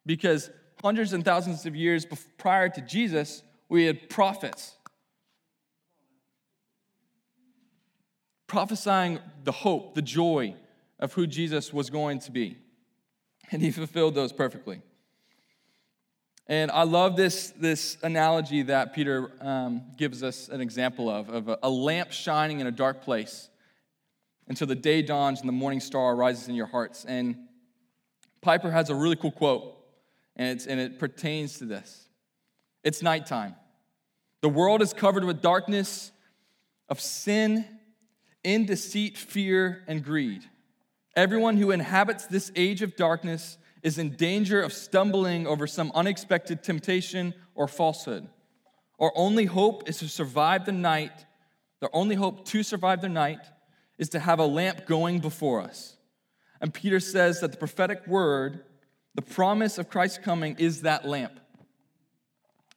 Because 0.06 0.50
hundreds 0.82 1.12
and 1.12 1.24
thousands 1.24 1.66
of 1.66 1.74
years 1.74 2.06
prior 2.38 2.68
to 2.68 2.80
Jesus, 2.80 3.42
we 3.68 3.84
had 3.84 4.08
prophets. 4.10 4.76
prophesying 8.54 9.18
the 9.42 9.50
hope, 9.50 9.96
the 9.96 10.02
joy 10.02 10.54
of 11.00 11.12
who 11.14 11.26
Jesus 11.26 11.72
was 11.72 11.90
going 11.90 12.20
to 12.20 12.30
be. 12.30 12.56
And 13.50 13.60
he 13.60 13.72
fulfilled 13.72 14.14
those 14.14 14.32
perfectly. 14.32 14.80
And 16.46 16.70
I 16.70 16.82
love 16.82 17.16
this, 17.16 17.50
this 17.56 17.96
analogy 18.02 18.62
that 18.62 18.92
Peter 18.92 19.30
um, 19.40 19.82
gives 19.96 20.22
us 20.22 20.48
an 20.48 20.60
example 20.60 21.08
of, 21.08 21.30
of 21.30 21.48
a, 21.48 21.58
a 21.62 21.70
lamp 21.70 22.12
shining 22.12 22.60
in 22.60 22.66
a 22.66 22.70
dark 22.70 23.02
place 23.02 23.48
until 24.46 24.66
the 24.66 24.74
day 24.74 25.00
dawns 25.00 25.40
and 25.40 25.48
the 25.48 25.54
morning 25.54 25.80
star 25.80 26.14
rises 26.14 26.48
in 26.48 26.54
your 26.54 26.66
hearts. 26.66 27.06
And 27.06 27.36
Piper 28.42 28.70
has 28.70 28.90
a 28.90 28.94
really 28.94 29.16
cool 29.16 29.32
quote, 29.32 29.74
and, 30.36 30.50
it's, 30.50 30.66
and 30.66 30.78
it 30.78 30.98
pertains 30.98 31.58
to 31.60 31.64
this. 31.64 32.08
It's 32.82 33.02
nighttime. 33.02 33.56
The 34.42 34.50
world 34.50 34.82
is 34.82 34.92
covered 34.92 35.24
with 35.24 35.40
darkness 35.40 36.12
of 36.90 37.00
sin, 37.00 37.64
indeceit, 38.44 39.16
fear, 39.16 39.82
and 39.88 40.04
greed. 40.04 40.42
Everyone 41.16 41.56
who 41.56 41.70
inhabits 41.70 42.26
this 42.26 42.52
age 42.54 42.82
of 42.82 42.96
darkness 42.96 43.56
is 43.84 43.98
in 43.98 44.16
danger 44.16 44.62
of 44.62 44.72
stumbling 44.72 45.46
over 45.46 45.66
some 45.66 45.92
unexpected 45.94 46.64
temptation 46.64 47.34
or 47.54 47.68
falsehood. 47.68 48.26
Our 48.98 49.12
only 49.14 49.44
hope 49.44 49.88
is 49.88 49.98
to 49.98 50.08
survive 50.08 50.64
the 50.64 50.72
night. 50.72 51.26
Their 51.80 51.94
only 51.94 52.16
hope 52.16 52.46
to 52.46 52.62
survive 52.62 53.02
the 53.02 53.10
night 53.10 53.40
is 53.98 54.08
to 54.10 54.18
have 54.18 54.38
a 54.38 54.46
lamp 54.46 54.86
going 54.86 55.20
before 55.20 55.60
us. 55.60 55.96
And 56.62 56.72
Peter 56.72 56.98
says 56.98 57.40
that 57.40 57.52
the 57.52 57.58
prophetic 57.58 58.06
word, 58.06 58.64
the 59.14 59.22
promise 59.22 59.76
of 59.76 59.90
Christ's 59.90 60.18
coming, 60.18 60.56
is 60.58 60.82
that 60.82 61.06
lamp. 61.06 61.38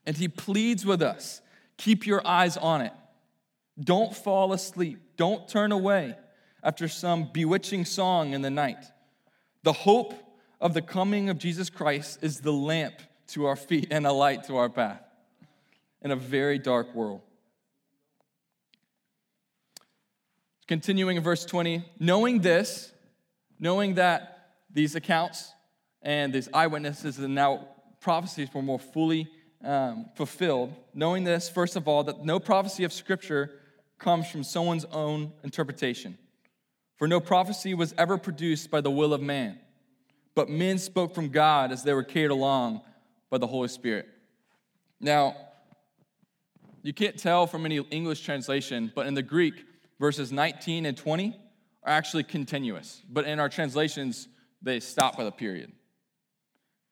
And 0.05 0.17
he 0.17 0.27
pleads 0.27 0.85
with 0.85 1.01
us 1.01 1.41
keep 1.77 2.05
your 2.05 2.25
eyes 2.27 2.57
on 2.57 2.81
it. 2.81 2.93
Don't 3.79 4.13
fall 4.13 4.51
asleep. 4.51 4.99
Don't 5.15 5.47
turn 5.47 5.71
away 5.71 6.17
after 6.63 6.89
some 6.89 7.29
bewitching 7.31 7.85
song 7.85 8.33
in 8.33 8.41
the 8.41 8.49
night. 8.49 8.83
The 9.63 9.73
hope 9.73 10.26
of 10.59 10.73
the 10.73 10.81
coming 10.81 11.29
of 11.29 11.37
Jesus 11.37 11.69
Christ 11.69 12.19
is 12.21 12.41
the 12.41 12.51
lamp 12.51 12.95
to 13.27 13.45
our 13.45 13.55
feet 13.55 13.87
and 13.91 14.07
a 14.07 14.11
light 14.11 14.45
to 14.45 14.57
our 14.57 14.69
path 14.69 15.01
in 16.01 16.11
a 16.11 16.15
very 16.15 16.57
dark 16.57 16.93
world. 16.95 17.21
Continuing 20.67 21.17
in 21.17 21.23
verse 21.23 21.45
20, 21.45 21.85
knowing 21.99 22.39
this, 22.39 22.91
knowing 23.59 23.95
that 23.95 24.55
these 24.73 24.95
accounts 24.95 25.53
and 26.01 26.33
these 26.33 26.49
eyewitnesses 26.53 27.19
and 27.19 27.33
now 27.33 27.67
prophecies 28.01 28.49
were 28.53 28.61
more 28.61 28.79
fully 28.79 29.29
um, 29.63 30.07
fulfilled, 30.15 30.73
knowing 30.93 31.23
this, 31.23 31.49
first 31.49 31.75
of 31.75 31.87
all, 31.87 32.03
that 32.03 32.23
no 32.25 32.39
prophecy 32.39 32.83
of 32.83 32.93
Scripture 32.93 33.51
comes 33.97 34.29
from 34.29 34.43
someone's 34.43 34.85
own 34.85 35.31
interpretation. 35.43 36.17
For 36.97 37.07
no 37.07 37.19
prophecy 37.19 37.73
was 37.73 37.93
ever 37.97 38.17
produced 38.17 38.69
by 38.69 38.81
the 38.81 38.91
will 38.91 39.13
of 39.13 39.21
man 39.21 39.59
but 40.37 40.49
men 40.49 40.77
spoke 40.77 41.15
from 41.15 41.29
God 41.29 41.71
as 41.71 41.81
they 41.81 41.95
were 41.95 42.03
carried 42.03 42.29
along 42.29 42.81
by 43.31 43.39
the 43.39 43.47
Holy 43.47 43.67
Spirit. 43.69 44.07
Now, 45.01 45.35
you 46.83 46.93
can't 46.93 47.17
tell 47.17 47.47
from 47.47 47.65
any 47.65 47.79
English 47.89 48.21
translation, 48.21 48.91
but 48.93 49.07
in 49.07 49.15
the 49.15 49.23
Greek, 49.23 49.65
verses 49.99 50.31
19 50.31 50.85
and 50.85 50.95
20 50.95 51.35
are 51.81 51.91
actually 51.91 52.21
continuous. 52.21 53.01
But 53.09 53.25
in 53.25 53.39
our 53.39 53.49
translations, 53.49 54.27
they 54.61 54.79
stop 54.79 55.17
with 55.17 55.25
a 55.25 55.31
period. 55.31 55.71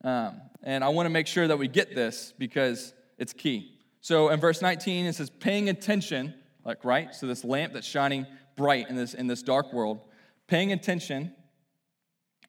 Um, 0.04 0.42
and 0.64 0.84
I 0.84 0.90
want 0.90 1.06
to 1.06 1.12
make 1.12 1.28
sure 1.28 1.48
that 1.48 1.60
we 1.60 1.68
get 1.68 1.94
this 1.94 2.34
because 2.40 2.96
it's 3.20 3.32
key. 3.32 3.78
So 4.02 4.30
in 4.30 4.40
verse 4.40 4.64
19, 4.64 5.06
it 5.06 5.14
says, 5.14 5.30
paying 5.30 5.70
attention, 5.70 6.34
like, 6.66 6.84
right? 6.84 7.14
So 7.14 7.28
this 7.28 7.44
lamp 7.44 7.74
that's 7.74 7.86
shining 7.86 8.26
bright 8.58 8.90
in 8.90 8.96
this, 8.96 9.14
in 9.14 9.28
this 9.28 9.44
dark 9.44 9.72
world, 9.72 10.02
paying 10.48 10.72
attention 10.72 11.36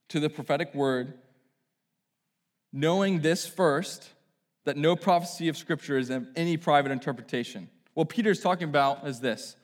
to 0.08 0.20
the 0.20 0.30
prophetic 0.30 0.74
word, 0.74 1.14
knowing 2.72 3.20
this 3.20 3.46
first, 3.46 4.10
that 4.64 4.76
no 4.76 4.96
prophecy 4.96 5.48
of 5.48 5.56
Scripture 5.56 5.96
is 5.98 6.10
of 6.10 6.26
any 6.36 6.56
private 6.56 6.92
interpretation. 6.92 7.68
What 7.94 8.08
Peter 8.08 8.30
is 8.30 8.40
talking 8.40 8.68
about 8.68 9.06
is 9.06 9.20
this 9.20 9.56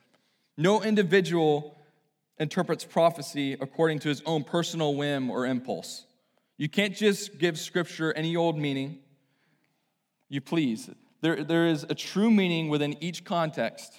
no 0.56 0.82
individual 0.82 1.76
interprets 2.38 2.84
prophecy 2.84 3.54
according 3.54 3.98
to 4.00 4.08
his 4.08 4.22
own 4.26 4.44
personal 4.44 4.94
whim 4.94 5.30
or 5.30 5.46
impulse. 5.46 6.06
You 6.56 6.68
can't 6.68 6.94
just 6.94 7.38
give 7.38 7.58
Scripture 7.58 8.12
any 8.12 8.36
old 8.36 8.58
meaning 8.58 8.98
you 10.32 10.40
please. 10.40 10.88
There, 11.20 11.44
there 11.44 11.66
is 11.66 11.84
a 11.84 11.94
true 11.94 12.30
meaning 12.30 12.70
within 12.70 12.96
each 13.04 13.22
context, 13.22 13.92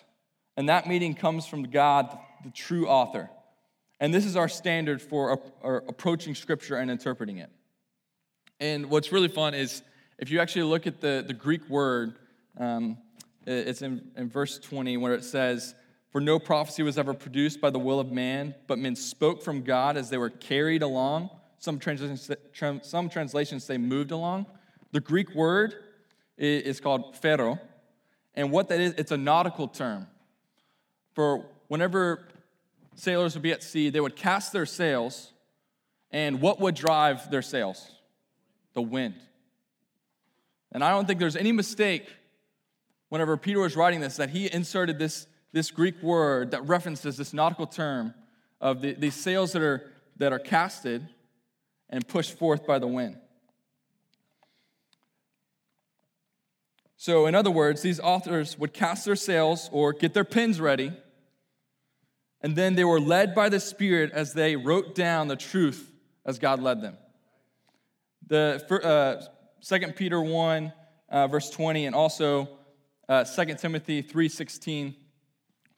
and 0.57 0.67
that 0.67 0.87
meaning 0.87 1.13
comes 1.13 1.45
from 1.45 1.69
God, 1.69 2.17
the 2.43 2.49
true 2.49 2.87
author. 2.87 3.29
And 4.03 4.13
this 4.13 4.25
is 4.25 4.35
our 4.35 4.49
standard 4.49 5.01
for 5.01 5.31
approaching 5.63 6.35
Scripture 6.35 6.75
and 6.75 6.91
interpreting 6.91 7.37
it. 7.37 7.49
And 8.59 8.89
what's 8.89 9.13
really 9.13 9.29
fun 9.29 9.53
is 9.53 9.81
if 10.17 10.29
you 10.29 10.41
actually 10.41 10.63
look 10.63 10.85
at 10.85 10.99
the, 10.99 11.23
the 11.25 11.33
Greek 11.33 11.69
word, 11.69 12.15
um, 12.57 12.97
it's 13.47 13.81
in, 13.81 14.11
in 14.17 14.27
verse 14.27 14.59
20 14.59 14.97
where 14.97 15.13
it 15.13 15.23
says, 15.23 15.73
For 16.11 16.19
no 16.19 16.37
prophecy 16.37 16.83
was 16.83 16.97
ever 16.97 17.13
produced 17.13 17.61
by 17.61 17.69
the 17.69 17.79
will 17.79 18.01
of 18.01 18.11
man, 18.11 18.55
but 18.67 18.77
men 18.77 18.97
spoke 18.97 19.41
from 19.41 19.61
God 19.61 19.95
as 19.95 20.09
they 20.09 20.17
were 20.17 20.31
carried 20.31 20.81
along. 20.81 21.29
Some 21.59 21.79
translations, 21.79 22.29
some 22.81 23.07
translations 23.07 23.63
say 23.63 23.77
moved 23.77 24.11
along. 24.11 24.47
The 24.91 24.99
Greek 24.99 25.33
word 25.33 25.75
is 26.37 26.81
called 26.81 27.15
phero. 27.15 27.57
And 28.35 28.51
what 28.51 28.67
that 28.67 28.81
is, 28.81 28.95
it's 28.97 29.13
a 29.13 29.17
nautical 29.17 29.69
term. 29.69 30.07
For 31.13 31.45
whenever 31.69 32.27
sailors 32.95 33.33
would 33.33 33.43
be 33.43 33.51
at 33.51 33.63
sea, 33.63 33.89
they 33.89 33.99
would 33.99 34.15
cast 34.15 34.53
their 34.53 34.65
sails, 34.65 35.31
and 36.11 36.41
what 36.41 36.59
would 36.59 36.75
drive 36.75 37.29
their 37.31 37.41
sails? 37.41 37.91
The 38.73 38.81
wind. 38.81 39.15
And 40.71 40.83
I 40.83 40.91
don't 40.91 41.05
think 41.07 41.19
there's 41.19 41.35
any 41.35 41.51
mistake 41.51 42.07
whenever 43.09 43.37
Peter 43.37 43.59
was 43.59 43.75
writing 43.75 43.99
this 43.99 44.17
that 44.17 44.29
he 44.29 44.51
inserted 44.51 44.97
this, 44.97 45.27
this 45.51 45.69
Greek 45.69 46.01
word 46.01 46.51
that 46.51 46.67
references 46.67 47.17
this 47.17 47.33
nautical 47.33 47.67
term 47.67 48.13
of 48.59 48.81
the, 48.81 48.93
these 48.93 49.15
sails 49.15 49.51
that 49.51 49.61
are, 49.61 49.91
that 50.17 50.33
are 50.33 50.39
casted 50.39 51.07
and 51.89 52.07
pushed 52.07 52.37
forth 52.37 52.65
by 52.65 52.79
the 52.79 52.87
wind. 52.87 53.17
So, 56.97 57.25
in 57.25 57.35
other 57.35 57.51
words, 57.51 57.81
these 57.81 57.99
authors 57.99 58.57
would 58.57 58.73
cast 58.73 59.05
their 59.05 59.15
sails 59.15 59.69
or 59.71 59.91
get 59.93 60.13
their 60.13 60.23
pins 60.23 60.61
ready 60.61 60.93
and 62.43 62.57
then 62.57 62.75
they 62.75 62.83
were 62.83 62.99
led 62.99 63.33
by 63.33 63.47
the 63.47 63.59
Spirit 63.59 64.11
as 64.11 64.33
they 64.33 64.57
wrote 64.57 64.93
down 64.93 65.29
the 65.29 65.35
truth 65.37 65.91
as 66.25 66.37
God 66.37 66.61
led 66.61 66.81
them. 66.81 66.97
The 68.27 68.63
uh, 68.83 69.25
2 69.65 69.93
Peter 69.93 70.21
1, 70.21 70.73
uh, 71.09 71.27
verse 71.27 71.49
20, 71.49 71.85
and 71.85 71.95
also 71.95 72.49
uh, 73.07 73.23
2 73.23 73.55
Timothy 73.55 74.01
3, 74.01 74.29
16 74.29 74.95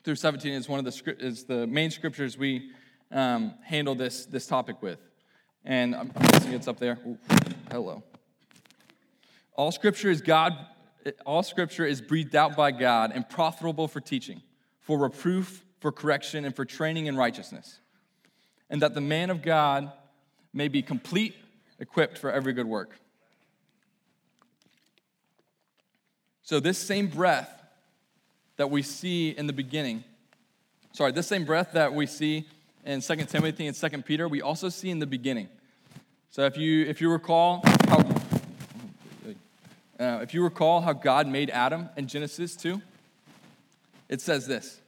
through 0.03 0.15
17 0.15 0.53
is 0.53 0.69
one 0.69 0.79
of 0.79 0.85
the, 0.85 1.15
is 1.19 1.45
the 1.45 1.65
main 1.67 1.89
scriptures 1.89 2.37
we 2.37 2.69
um, 3.11 3.55
handle 3.63 3.95
this, 3.95 4.25
this 4.25 4.45
topic 4.45 4.81
with. 4.81 4.99
And 5.63 5.95
I'm 5.95 6.09
guessing 6.09 6.53
it's 6.53 6.67
up 6.67 6.79
there. 6.79 6.99
Ooh, 7.07 7.17
hello. 7.71 8.03
All 9.53 9.71
scripture 9.71 10.11
is 10.11 10.21
God, 10.21 10.53
all 11.25 11.41
scripture 11.41 11.85
is 11.85 12.01
breathed 12.01 12.35
out 12.35 12.55
by 12.55 12.71
God 12.71 13.11
and 13.15 13.27
profitable 13.27 13.87
for 13.87 13.99
teaching, 13.99 14.41
for 14.81 14.99
reproof, 14.99 15.64
for 15.85 15.91
correction 15.91 16.45
and 16.45 16.55
for 16.55 16.65
training 16.65 17.05
in 17.05 17.15
righteousness, 17.15 17.77
and 18.71 18.81
that 18.81 18.95
the 18.95 19.01
man 19.01 19.29
of 19.29 19.43
God 19.43 19.91
may 20.51 20.67
be 20.67 20.81
complete, 20.81 21.35
equipped 21.79 22.17
for 22.17 22.31
every 22.31 22.53
good 22.53 22.65
work. 22.65 22.97
So, 26.41 26.59
this 26.59 26.79
same 26.79 27.05
breath 27.05 27.51
that 28.57 28.71
we 28.71 28.81
see 28.81 29.29
in 29.29 29.45
the 29.45 29.53
beginning, 29.53 30.03
sorry, 30.91 31.11
this 31.11 31.27
same 31.27 31.45
breath 31.45 31.73
that 31.73 31.93
we 31.93 32.07
see 32.07 32.47
in 32.83 33.01
2 33.01 33.15
Timothy 33.25 33.67
and 33.67 33.77
2 33.77 34.01
Peter, 34.01 34.27
we 34.27 34.41
also 34.41 34.69
see 34.69 34.89
in 34.89 34.97
the 34.97 35.05
beginning. 35.05 35.49
So, 36.31 36.45
if 36.45 36.57
you, 36.57 36.83
if 36.85 36.99
you 36.99 37.11
recall 37.11 37.61
how, 37.87 37.99
uh, 39.99 40.19
if 40.23 40.33
you 40.33 40.43
recall 40.43 40.81
how 40.81 40.93
God 40.93 41.27
made 41.27 41.51
Adam 41.51 41.89
in 41.95 42.07
Genesis 42.07 42.55
2, 42.55 42.81
it 44.09 44.19
says 44.19 44.47
this 44.47 44.81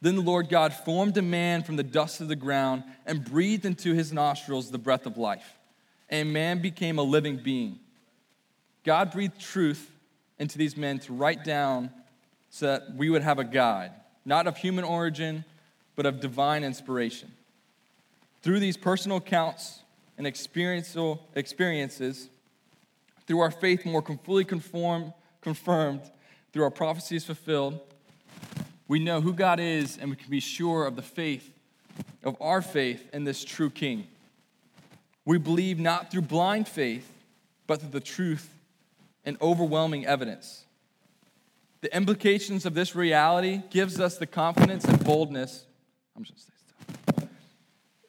then 0.00 0.14
the 0.14 0.22
Lord 0.22 0.48
God 0.48 0.72
formed 0.72 1.16
a 1.16 1.22
man 1.22 1.62
from 1.62 1.76
the 1.76 1.82
dust 1.82 2.20
of 2.20 2.28
the 2.28 2.36
ground 2.36 2.84
and 3.04 3.24
breathed 3.24 3.64
into 3.64 3.94
his 3.94 4.12
nostrils 4.12 4.70
the 4.70 4.78
breath 4.78 5.06
of 5.06 5.16
life. 5.16 5.54
And 6.08 6.32
man 6.32 6.62
became 6.62 6.98
a 6.98 7.02
living 7.02 7.36
being. 7.36 7.80
God 8.84 9.10
breathed 9.10 9.40
truth 9.40 9.90
into 10.38 10.56
these 10.56 10.76
men 10.76 11.00
to 11.00 11.12
write 11.12 11.44
down 11.44 11.90
so 12.50 12.66
that 12.66 12.94
we 12.94 13.10
would 13.10 13.22
have 13.22 13.38
a 13.38 13.44
guide, 13.44 13.90
not 14.24 14.46
of 14.46 14.56
human 14.56 14.84
origin, 14.84 15.44
but 15.96 16.06
of 16.06 16.20
divine 16.20 16.64
inspiration. 16.64 17.30
Through 18.42 18.60
these 18.60 18.76
personal 18.76 19.18
accounts 19.18 19.80
and 20.16 20.26
experiential 20.26 21.26
experiences, 21.34 22.28
through 23.26 23.40
our 23.40 23.50
faith 23.50 23.84
more 23.84 24.02
fully 24.24 24.44
confirmed, 24.44 25.12
through 26.52 26.62
our 26.62 26.70
prophecies 26.70 27.24
fulfilled, 27.24 27.80
we 28.88 28.98
know 28.98 29.20
who 29.20 29.34
God 29.34 29.60
is 29.60 29.98
and 29.98 30.10
we 30.10 30.16
can 30.16 30.30
be 30.30 30.40
sure 30.40 30.86
of 30.86 30.96
the 30.96 31.02
faith, 31.02 31.48
of 32.24 32.36
our 32.40 32.62
faith 32.62 33.06
in 33.12 33.24
this 33.24 33.44
true 33.44 33.70
King. 33.70 34.06
We 35.26 35.36
believe 35.36 35.78
not 35.78 36.10
through 36.10 36.22
blind 36.22 36.66
faith, 36.66 37.12
but 37.66 37.80
through 37.80 37.90
the 37.90 38.00
truth 38.00 38.48
and 39.26 39.36
overwhelming 39.42 40.06
evidence. 40.06 40.64
The 41.82 41.94
implications 41.94 42.64
of 42.64 42.74
this 42.74 42.96
reality 42.96 43.62
gives 43.70 44.00
us 44.00 44.16
the 44.16 44.26
confidence 44.26 44.84
and 44.84 45.04
boldness. 45.04 45.66
I'm 46.16 46.24
just 46.24 46.40
still. 46.40 47.28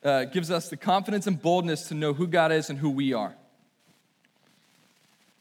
Uh, 0.02 0.24
gives 0.24 0.50
us 0.50 0.70
the 0.70 0.78
confidence 0.78 1.28
and 1.28 1.42
boldness 1.42 1.90
to 1.90 1.94
know 1.94 2.14
who 2.14 2.26
God 2.26 2.54
is 2.54 2.70
and 2.70 2.80
who 2.80 2.90
we 2.90 3.12
are. 3.12 3.36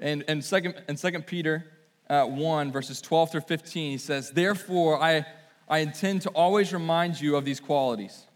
And 0.01 0.25
and 0.27 0.45
second, 0.45 0.75
and 0.89 0.99
second 0.99 1.27
Peter 1.27 1.65
uh, 2.11 2.25
1, 2.25 2.73
verses 2.73 3.01
12 3.01 3.33
through 3.33 3.41
15, 3.43 3.91
he 3.93 3.99
says, 3.99 4.31
Therefore, 4.31 5.03
I, 5.03 5.27
I 5.69 5.79
intend 5.79 6.23
to 6.23 6.31
always 6.31 6.73
remind 6.73 7.21
you 7.21 7.37
of 7.37 7.45
these 7.45 7.61
qualities, 7.61 8.27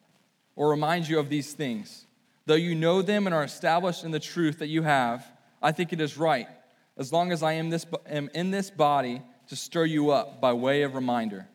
or 0.56 0.70
remind 0.70 1.08
you 1.08 1.18
of 1.18 1.28
these 1.28 1.52
things. 1.54 2.06
Though 2.44 2.54
you 2.54 2.74
know 2.74 3.02
them 3.02 3.26
and 3.26 3.34
are 3.34 3.44
established 3.44 4.04
in 4.04 4.10
the 4.10 4.20
truth 4.20 4.58
that 4.58 4.68
you 4.68 4.82
have, 4.82 5.24
I 5.62 5.72
think 5.72 5.92
it 5.92 6.00
is 6.00 6.18
right, 6.18 6.48
as 6.96 7.12
long 7.12 7.32
as 7.32 7.42
I 7.42 7.52
am, 7.52 7.70
this, 7.70 7.86
am 8.06 8.28
in 8.34 8.50
this 8.50 8.70
body, 8.70 9.22
to 9.48 9.56
stir 9.56 9.84
you 9.84 10.10
up 10.10 10.40
by 10.40 10.52
way 10.52 10.82
of 10.82 10.94
reminder, 10.94 11.46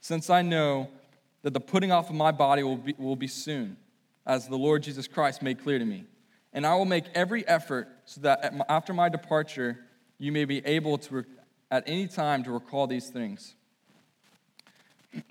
since 0.00 0.30
I 0.30 0.42
know 0.42 0.88
that 1.42 1.52
the 1.52 1.60
putting 1.60 1.92
off 1.92 2.10
of 2.10 2.16
my 2.16 2.32
body 2.32 2.62
will 2.62 2.76
be, 2.76 2.94
will 2.98 3.16
be 3.16 3.28
soon, 3.28 3.76
as 4.26 4.48
the 4.48 4.56
Lord 4.56 4.82
Jesus 4.82 5.06
Christ 5.06 5.42
made 5.42 5.62
clear 5.62 5.78
to 5.78 5.84
me. 5.84 6.04
And 6.52 6.66
I 6.66 6.74
will 6.74 6.86
make 6.86 7.04
every 7.14 7.46
effort 7.46 7.88
so 8.04 8.20
that 8.22 8.54
after 8.68 8.92
my 8.92 9.08
departure, 9.08 9.78
you 10.18 10.32
may 10.32 10.44
be 10.44 10.64
able 10.64 10.98
to, 10.98 11.24
at 11.70 11.84
any 11.86 12.06
time, 12.06 12.44
to 12.44 12.50
recall 12.50 12.86
these 12.86 13.08
things. 13.08 13.54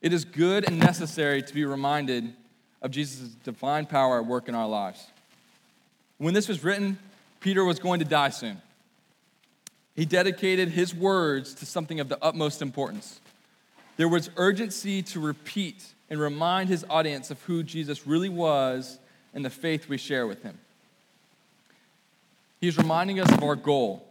it 0.00 0.12
is 0.12 0.24
good 0.24 0.66
and 0.66 0.78
necessary 0.78 1.42
to 1.42 1.54
be 1.54 1.64
reminded 1.64 2.32
of 2.82 2.90
Jesus' 2.90 3.28
divine 3.44 3.86
power 3.86 4.18
at 4.18 4.26
work 4.26 4.48
in 4.48 4.54
our 4.54 4.68
lives. 4.68 5.06
When 6.18 6.34
this 6.34 6.48
was 6.48 6.62
written, 6.62 6.98
Peter 7.40 7.64
was 7.64 7.78
going 7.78 8.00
to 8.00 8.04
die 8.04 8.30
soon. 8.30 8.60
He 9.94 10.04
dedicated 10.04 10.68
his 10.68 10.94
words 10.94 11.54
to 11.54 11.66
something 11.66 12.00
of 12.00 12.08
the 12.08 12.22
utmost 12.22 12.60
importance. 12.60 13.20
There 13.96 14.08
was 14.08 14.30
urgency 14.36 15.02
to 15.02 15.20
repeat 15.20 15.84
and 16.10 16.20
remind 16.20 16.68
his 16.68 16.84
audience 16.88 17.30
of 17.30 17.42
who 17.42 17.62
Jesus 17.62 18.06
really 18.06 18.28
was 18.28 18.98
and 19.34 19.44
the 19.44 19.50
faith 19.50 19.88
we 19.88 19.96
share 19.96 20.26
with 20.26 20.42
him. 20.42 20.58
He's 22.60 22.78
reminding 22.78 23.20
us 23.20 23.30
of 23.32 23.42
our 23.42 23.56
goal. 23.56 24.05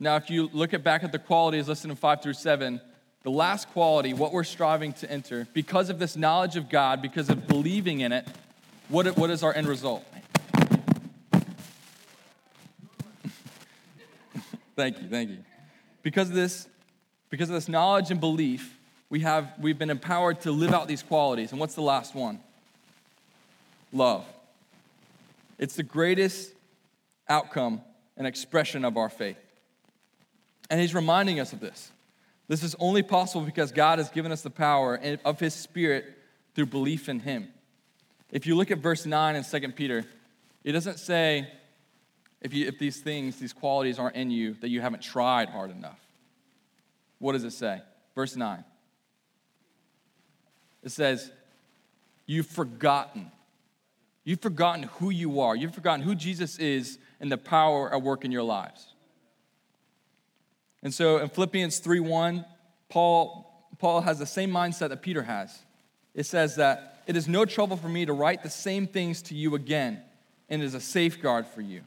Now, 0.00 0.16
if 0.16 0.28
you 0.28 0.50
look 0.52 0.74
at 0.74 0.82
back 0.82 1.04
at 1.04 1.12
the 1.12 1.18
qualities 1.18 1.68
listed 1.68 1.90
in 1.90 1.96
5 1.96 2.22
through 2.22 2.32
7, 2.34 2.80
the 3.22 3.30
last 3.30 3.70
quality, 3.70 4.12
what 4.12 4.32
we're 4.32 4.44
striving 4.44 4.92
to 4.94 5.10
enter, 5.10 5.46
because 5.54 5.88
of 5.88 5.98
this 5.98 6.16
knowledge 6.16 6.56
of 6.56 6.68
God, 6.68 7.00
because 7.00 7.30
of 7.30 7.46
believing 7.46 8.00
in 8.00 8.12
it, 8.12 8.26
what, 8.88 9.16
what 9.16 9.30
is 9.30 9.42
our 9.42 9.54
end 9.54 9.66
result? 9.66 10.04
thank 14.76 15.00
you, 15.00 15.08
thank 15.08 15.30
you. 15.30 15.38
Because 16.02 16.28
of 16.28 16.34
this, 16.34 16.68
because 17.30 17.48
of 17.48 17.54
this 17.54 17.68
knowledge 17.68 18.10
and 18.10 18.20
belief, 18.20 18.78
we 19.08 19.20
have 19.20 19.52
we've 19.58 19.78
been 19.78 19.90
empowered 19.90 20.40
to 20.42 20.50
live 20.50 20.74
out 20.74 20.88
these 20.88 21.02
qualities. 21.02 21.52
And 21.52 21.60
what's 21.60 21.74
the 21.74 21.82
last 21.82 22.14
one? 22.14 22.40
Love. 23.92 24.26
It's 25.58 25.76
the 25.76 25.82
greatest 25.82 26.52
outcome 27.28 27.80
and 28.16 28.26
expression 28.26 28.84
of 28.84 28.96
our 28.96 29.08
faith. 29.08 29.38
And 30.74 30.80
he's 30.80 30.92
reminding 30.92 31.38
us 31.38 31.52
of 31.52 31.60
this. 31.60 31.92
This 32.48 32.64
is 32.64 32.74
only 32.80 33.04
possible 33.04 33.46
because 33.46 33.70
God 33.70 34.00
has 34.00 34.10
given 34.10 34.32
us 34.32 34.42
the 34.42 34.50
power 34.50 34.98
of 35.24 35.38
his 35.38 35.54
spirit 35.54 36.04
through 36.56 36.66
belief 36.66 37.08
in 37.08 37.20
him. 37.20 37.46
If 38.32 38.44
you 38.44 38.56
look 38.56 38.72
at 38.72 38.78
verse 38.78 39.06
9 39.06 39.36
in 39.36 39.44
2 39.44 39.68
Peter, 39.68 40.04
it 40.64 40.72
doesn't 40.72 40.98
say 40.98 41.46
if, 42.40 42.52
you, 42.52 42.66
if 42.66 42.80
these 42.80 43.00
things, 43.00 43.36
these 43.36 43.52
qualities 43.52 44.00
aren't 44.00 44.16
in 44.16 44.32
you, 44.32 44.54
that 44.54 44.68
you 44.68 44.80
haven't 44.80 45.04
tried 45.04 45.48
hard 45.48 45.70
enough. 45.70 46.00
What 47.20 47.34
does 47.34 47.44
it 47.44 47.52
say? 47.52 47.80
Verse 48.16 48.34
9. 48.34 48.64
It 50.82 50.90
says, 50.90 51.30
You've 52.26 52.48
forgotten. 52.48 53.30
You've 54.24 54.40
forgotten 54.40 54.82
who 54.98 55.10
you 55.10 55.38
are. 55.38 55.54
You've 55.54 55.72
forgotten 55.72 56.04
who 56.04 56.16
Jesus 56.16 56.58
is 56.58 56.98
and 57.20 57.30
the 57.30 57.38
power 57.38 57.94
at 57.94 58.02
work 58.02 58.24
in 58.24 58.32
your 58.32 58.42
lives. 58.42 58.93
And 60.84 60.92
so 60.92 61.16
in 61.16 61.30
Philippians 61.30 61.80
3:1, 61.80 62.44
Paul, 62.90 63.66
Paul 63.78 64.02
has 64.02 64.18
the 64.18 64.26
same 64.26 64.50
mindset 64.50 64.90
that 64.90 65.02
Peter 65.02 65.22
has. 65.22 65.58
It 66.14 66.26
says 66.26 66.56
that 66.56 67.02
it 67.06 67.16
is 67.16 67.26
no 67.26 67.44
trouble 67.44 67.76
for 67.76 67.88
me 67.88 68.04
to 68.06 68.12
write 68.12 68.42
the 68.42 68.50
same 68.50 68.86
things 68.86 69.22
to 69.22 69.34
you 69.34 69.54
again, 69.54 70.02
and 70.48 70.62
it 70.62 70.64
is 70.64 70.74
a 70.74 70.80
safeguard 70.80 71.46
for 71.46 71.62
you. 71.62 71.82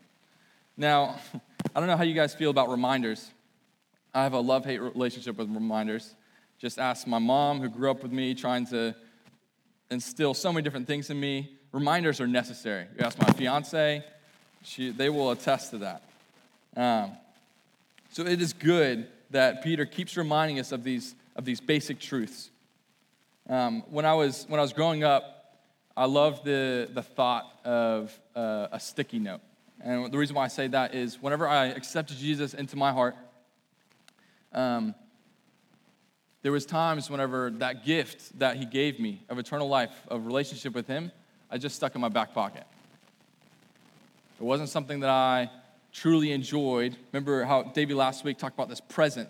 Now, 0.75 1.19
I 1.75 1.79
don't 1.79 1.87
know 1.87 1.95
how 1.95 2.03
you 2.03 2.13
guys 2.13 2.33
feel 2.33 2.49
about 2.49 2.69
reminders. 2.69 3.31
I 4.13 4.23
have 4.23 4.33
a 4.33 4.39
love 4.39 4.65
hate 4.65 4.79
relationship 4.79 5.37
with 5.37 5.49
reminders. 5.49 6.15
Just 6.59 6.79
ask 6.79 7.05
my 7.05 7.19
mom, 7.19 7.61
who 7.61 7.69
grew 7.69 7.91
up 7.91 8.01
with 8.01 8.11
me, 8.11 8.33
trying 8.33 8.65
to 8.67 8.95
instill 9.91 10.33
so 10.33 10.51
many 10.51 10.63
different 10.63 10.87
things 10.87 11.09
in 11.11 11.19
me. 11.19 11.51
Reminders 11.71 12.19
are 12.19 12.27
necessary. 12.27 12.87
You 12.97 13.05
ask 13.05 13.19
my 13.19 13.31
fiance, 13.33 14.03
she, 14.63 14.89
they 14.89 15.09
will 15.09 15.31
attest 15.31 15.71
to 15.71 15.77
that. 15.79 16.01
Um, 16.75 17.11
so 18.17 18.25
it 18.25 18.41
is 18.41 18.51
good 18.51 19.05
that 19.29 19.63
Peter 19.63 19.85
keeps 19.85 20.17
reminding 20.17 20.57
us 20.59 20.71
of 20.71 20.83
these, 20.83 21.13
of 21.35 21.45
these 21.45 21.61
basic 21.61 21.99
truths. 21.99 22.49
Um, 23.47 23.83
when, 23.91 24.05
I 24.05 24.15
was, 24.15 24.45
when 24.47 24.59
I 24.59 24.63
was 24.63 24.73
growing 24.73 25.03
up, 25.03 25.59
I 25.95 26.05
loved 26.05 26.43
the, 26.43 26.89
the 26.91 27.03
thought 27.03 27.45
of 27.63 28.19
uh, 28.35 28.69
a 28.71 28.79
sticky 28.79 29.19
note. 29.19 29.41
And 29.81 30.11
the 30.11 30.17
reason 30.17 30.35
why 30.35 30.45
I 30.45 30.47
say 30.47 30.67
that 30.69 30.95
is 30.95 31.21
whenever 31.21 31.47
I 31.47 31.65
accepted 31.67 32.17
Jesus 32.17 32.55
into 32.55 32.75
my 32.75 32.91
heart, 32.91 33.15
um, 34.51 34.95
there 36.41 36.51
was 36.51 36.65
times 36.65 37.11
whenever 37.11 37.51
that 37.51 37.85
gift 37.85 38.39
that 38.39 38.57
he 38.57 38.65
gave 38.65 38.99
me 38.99 39.21
of 39.29 39.37
eternal 39.37 39.69
life, 39.69 39.93
of 40.07 40.25
relationship 40.25 40.73
with 40.73 40.87
him, 40.87 41.11
I 41.51 41.59
just 41.59 41.75
stuck 41.75 41.93
in 41.93 42.01
my 42.01 42.09
back 42.09 42.33
pocket. 42.33 42.63
It 44.39 44.43
wasn't 44.43 44.69
something 44.69 45.01
that 45.01 45.11
I 45.11 45.51
truly 45.97 46.31
enjoyed. 46.31 46.95
Remember 47.11 47.43
how 47.43 47.63
Davey 47.63 47.95
last 47.95 48.23
week 48.23 48.37
talked 48.37 48.55
about 48.55 48.69
this 48.69 48.79
present 48.79 49.27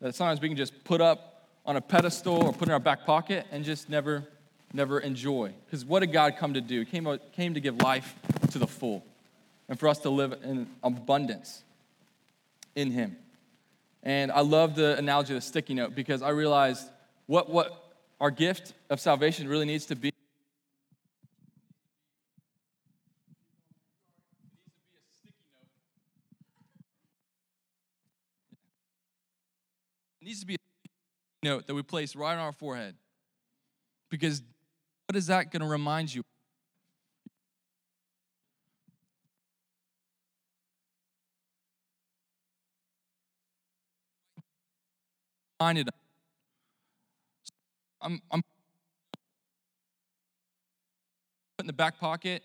that 0.00 0.14
sometimes 0.14 0.40
we 0.40 0.48
can 0.48 0.56
just 0.56 0.84
put 0.84 1.00
up 1.00 1.48
on 1.66 1.76
a 1.76 1.80
pedestal 1.80 2.46
or 2.46 2.52
put 2.52 2.68
in 2.68 2.72
our 2.72 2.78
back 2.78 3.04
pocket 3.04 3.44
and 3.50 3.64
just 3.64 3.88
never, 3.90 4.24
never 4.72 5.00
enjoy. 5.00 5.52
Because 5.66 5.84
what 5.84 6.00
did 6.00 6.12
God 6.12 6.36
come 6.38 6.54
to 6.54 6.60
do? 6.60 6.80
He 6.80 6.84
came, 6.84 7.18
came 7.32 7.54
to 7.54 7.60
give 7.60 7.82
life 7.82 8.14
to 8.52 8.58
the 8.58 8.68
full 8.68 9.04
and 9.68 9.78
for 9.78 9.88
us 9.88 9.98
to 9.98 10.10
live 10.10 10.38
in 10.44 10.68
abundance 10.82 11.64
in 12.76 12.92
Him. 12.92 13.16
And 14.04 14.30
I 14.30 14.40
love 14.40 14.76
the 14.76 14.96
analogy 14.96 15.34
of 15.34 15.40
the 15.40 15.46
sticky 15.46 15.74
note 15.74 15.96
because 15.96 16.22
I 16.22 16.30
realized 16.30 16.88
what, 17.26 17.50
what 17.50 17.92
our 18.20 18.30
gift 18.30 18.74
of 18.90 19.00
salvation 19.00 19.48
really 19.48 19.66
needs 19.66 19.86
to 19.86 19.96
be 19.96 20.12
It 30.22 30.26
needs 30.40 30.42
to 30.42 30.46
be 30.46 30.56
a 31.42 31.52
note 31.54 31.66
that 31.66 31.74
we 31.74 31.82
place 31.82 32.16
right 32.16 32.32
on 32.32 32.38
our 32.38 32.52
forehead. 32.52 32.94
Because 34.10 34.42
what 35.08 35.16
is 35.16 35.26
that 35.26 35.50
going 35.50 35.62
to 35.62 35.68
remind 35.68 36.14
you? 36.14 36.22
I'm, 48.00 48.22
I'm 48.30 48.42
put 51.58 51.64
in 51.64 51.66
the 51.66 51.72
back 51.74 51.98
pocket 52.00 52.42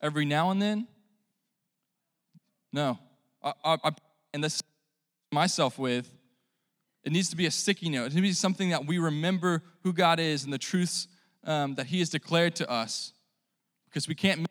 every 0.00 0.24
now 0.24 0.50
and 0.50 0.62
then. 0.62 0.88
No, 2.72 2.98
I, 3.42 3.52
I, 3.62 3.78
I 3.84 3.90
and 4.32 4.42
this 4.42 4.62
myself 5.30 5.78
with 5.78 6.15
it 7.06 7.12
needs 7.12 7.30
to 7.30 7.36
be 7.36 7.46
a 7.46 7.50
sticky 7.52 7.88
note. 7.88 7.98
It 7.98 8.02
needs 8.02 8.16
to 8.16 8.20
be 8.22 8.32
something 8.32 8.70
that 8.70 8.84
we 8.84 8.98
remember 8.98 9.62
who 9.84 9.92
God 9.92 10.18
is 10.18 10.42
and 10.42 10.52
the 10.52 10.58
truths 10.58 11.06
um, 11.44 11.76
that 11.76 11.86
He 11.86 12.00
has 12.00 12.10
declared 12.10 12.56
to 12.56 12.68
us. 12.68 13.12
Because 13.88 14.08
we 14.08 14.16
can't. 14.16 14.44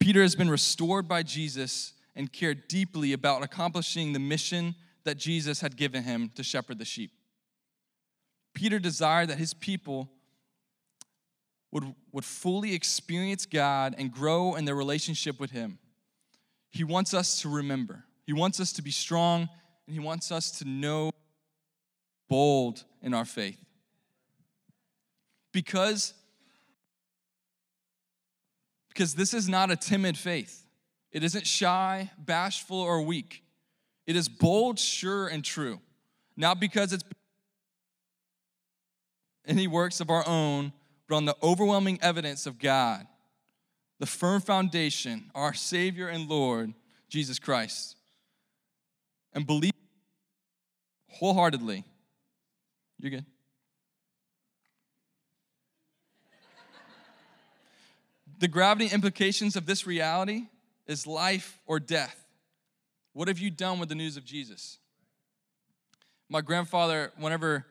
Peter 0.00 0.22
has 0.22 0.34
been 0.34 0.48
restored 0.48 1.06
by 1.06 1.22
Jesus 1.22 1.92
and 2.16 2.32
cared 2.32 2.68
deeply 2.68 3.12
about 3.12 3.44
accomplishing 3.44 4.14
the 4.14 4.18
mission 4.18 4.74
that 5.04 5.18
Jesus 5.18 5.60
had 5.60 5.76
given 5.76 6.02
him 6.02 6.30
to 6.36 6.42
shepherd 6.42 6.78
the 6.78 6.84
sheep. 6.84 7.12
Peter 8.54 8.78
desired 8.78 9.28
that 9.28 9.38
his 9.38 9.52
people 9.52 10.10
would, 11.70 11.94
would 12.12 12.24
fully 12.24 12.74
experience 12.74 13.44
God 13.46 13.94
and 13.98 14.10
grow 14.10 14.54
in 14.54 14.64
their 14.64 14.74
relationship 14.74 15.38
with 15.38 15.50
Him. 15.50 15.78
He 16.70 16.84
wants 16.84 17.12
us 17.12 17.40
to 17.42 17.48
remember, 17.48 18.04
He 18.24 18.32
wants 18.32 18.60
us 18.60 18.72
to 18.74 18.82
be 18.82 18.90
strong 18.90 19.48
and 19.86 19.94
He 19.94 20.00
wants 20.00 20.30
us 20.32 20.50
to 20.58 20.64
know 20.64 21.12
bold 22.28 22.84
in 23.02 23.14
our 23.14 23.24
faith. 23.24 23.58
Because, 25.52 26.14
because 28.88 29.14
this 29.14 29.34
is 29.34 29.48
not 29.48 29.70
a 29.70 29.76
timid 29.76 30.16
faith. 30.16 30.66
It 31.10 31.22
isn't 31.22 31.46
shy, 31.46 32.10
bashful, 32.18 32.80
or 32.80 33.02
weak. 33.02 33.42
It 34.06 34.16
is 34.16 34.28
bold, 34.28 34.78
sure, 34.78 35.28
and 35.28 35.44
true. 35.44 35.78
Not 36.36 36.58
because 36.58 36.92
it's 36.92 37.04
any 39.46 39.66
works 39.66 40.00
of 40.00 40.08
our 40.08 40.26
own, 40.26 40.72
but 41.08 41.16
on 41.16 41.24
the 41.26 41.36
overwhelming 41.42 41.98
evidence 42.00 42.46
of 42.46 42.58
God, 42.58 43.06
the 43.98 44.06
firm 44.06 44.40
foundation, 44.40 45.30
our 45.34 45.52
Savior 45.52 46.08
and 46.08 46.28
Lord, 46.28 46.72
Jesus 47.08 47.38
Christ. 47.38 47.96
And 49.34 49.46
believe 49.46 49.72
wholeheartedly. 51.08 51.84
You're 52.98 53.10
good. 53.10 53.26
the 58.42 58.48
gravity 58.48 58.92
implications 58.92 59.54
of 59.54 59.66
this 59.66 59.86
reality 59.86 60.48
is 60.88 61.06
life 61.06 61.60
or 61.64 61.78
death. 61.78 62.26
What 63.12 63.28
have 63.28 63.38
you 63.38 63.50
done 63.50 63.78
with 63.78 63.88
the 63.88 63.94
news 63.94 64.16
of 64.16 64.24
Jesus? 64.24 64.78
My 66.28 66.40
grandfather, 66.40 67.12
whenever 67.18 67.64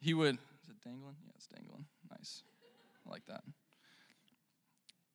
he 0.00 0.12
would, 0.12 0.34
is 0.34 0.68
it 0.68 0.80
dangling? 0.82 1.14
Yeah, 1.24 1.32
it's 1.36 1.46
dangling. 1.46 1.84
Nice. 2.10 2.42
I 3.06 3.10
like 3.10 3.24
that. 3.26 3.44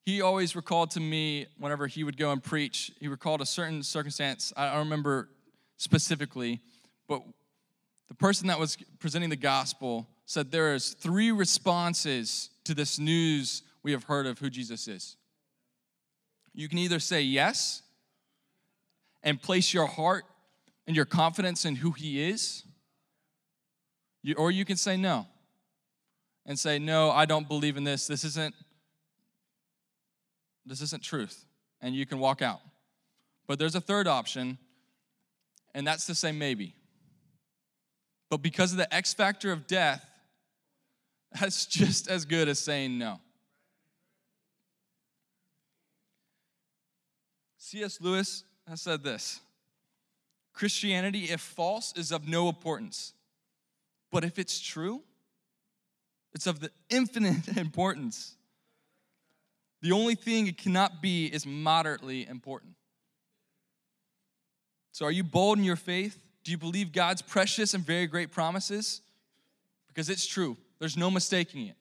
He 0.05 0.21
always 0.21 0.55
recalled 0.55 0.91
to 0.91 1.01
me 1.01 1.47
whenever 1.57 1.87
he 1.87 2.05
would 2.05 2.15
go 2.15 2.31
and 2.31 2.41
preach, 2.41 2.91
he 2.99 3.09
recalled 3.09 3.41
a 3.41 3.45
certain 3.45 3.83
circumstance. 3.83 4.53
I 4.55 4.77
remember 4.77 5.27
specifically, 5.77 6.61
but 7.07 7.21
the 8.07 8.15
person 8.15 8.47
that 8.47 8.59
was 8.59 8.77
presenting 8.99 9.29
the 9.29 9.35
gospel 9.35 10.07
said 10.25 10.51
there 10.51 10.73
is 10.73 10.93
three 10.93 11.31
responses 11.31 12.49
to 12.63 12.73
this 12.73 12.99
news 12.99 13.63
we 13.83 13.91
have 13.91 14.05
heard 14.05 14.25
of 14.25 14.39
who 14.39 14.49
Jesus 14.49 14.87
is. 14.87 15.17
You 16.53 16.69
can 16.69 16.77
either 16.77 16.99
say 16.99 17.21
yes 17.21 17.81
and 19.23 19.41
place 19.41 19.73
your 19.73 19.87
heart 19.87 20.23
and 20.87 20.95
your 20.95 21.05
confidence 21.05 21.65
in 21.65 21.75
who 21.75 21.91
he 21.91 22.29
is, 22.29 22.63
or 24.37 24.51
you 24.51 24.65
can 24.65 24.77
say 24.77 24.97
no 24.97 25.27
and 26.45 26.57
say, 26.57 26.79
No, 26.79 27.11
I 27.11 27.25
don't 27.25 27.47
believe 27.47 27.77
in 27.77 27.83
this. 27.83 28.07
This 28.07 28.23
isn't 28.23 28.55
this 30.65 30.81
isn't 30.81 31.03
truth. 31.03 31.45
And 31.81 31.93
you 31.95 32.05
can 32.05 32.19
walk 32.19 32.41
out. 32.41 32.61
But 33.47 33.59
there's 33.59 33.75
a 33.75 33.81
third 33.81 34.07
option, 34.07 34.57
and 35.75 35.85
that's 35.85 36.05
to 36.07 36.15
say 36.15 36.31
maybe. 36.31 36.73
But 38.31 38.37
because 38.37 38.71
of 38.71 38.79
the 38.79 38.91
X 38.91 39.13
factor 39.13 39.51
of 39.51 39.67
death, 39.67 40.03
that's 41.39 41.67
just 41.67 42.09
as 42.09 42.25
good 42.25 42.47
as 42.47 42.57
saying 42.57 42.97
no. 42.97 43.19
C.S. 47.57 47.99
Lewis 47.99 48.43
has 48.67 48.81
said 48.81 49.03
this 49.03 49.41
Christianity, 50.53 51.25
if 51.25 51.41
false, 51.41 51.93
is 51.97 52.11
of 52.11 52.27
no 52.27 52.47
importance. 52.47 53.13
But 54.11 54.23
if 54.23 54.39
it's 54.39 54.59
true, 54.61 55.03
it's 56.33 56.47
of 56.47 56.61
the 56.61 56.71
infinite 56.89 57.47
importance. 57.57 58.35
The 59.81 59.91
only 59.91 60.15
thing 60.15 60.47
it 60.47 60.57
cannot 60.57 61.01
be 61.01 61.25
is 61.25 61.45
moderately 61.45 62.25
important. 62.25 62.74
So, 64.95 65.05
are 65.05 65.11
you 65.11 65.25
bold 65.25 65.57
in 65.57 65.65
your 65.65 65.75
faith? 65.75 66.17
Do 66.45 66.51
you 66.51 66.57
believe 66.57 66.93
God's 66.93 67.21
precious 67.21 67.73
and 67.73 67.85
very 67.85 68.07
great 68.07 68.31
promises? 68.31 69.01
Because 69.89 70.09
it's 70.09 70.25
true, 70.25 70.55
there's 70.79 70.95
no 70.95 71.11
mistaking 71.11 71.67
it. 71.67 71.75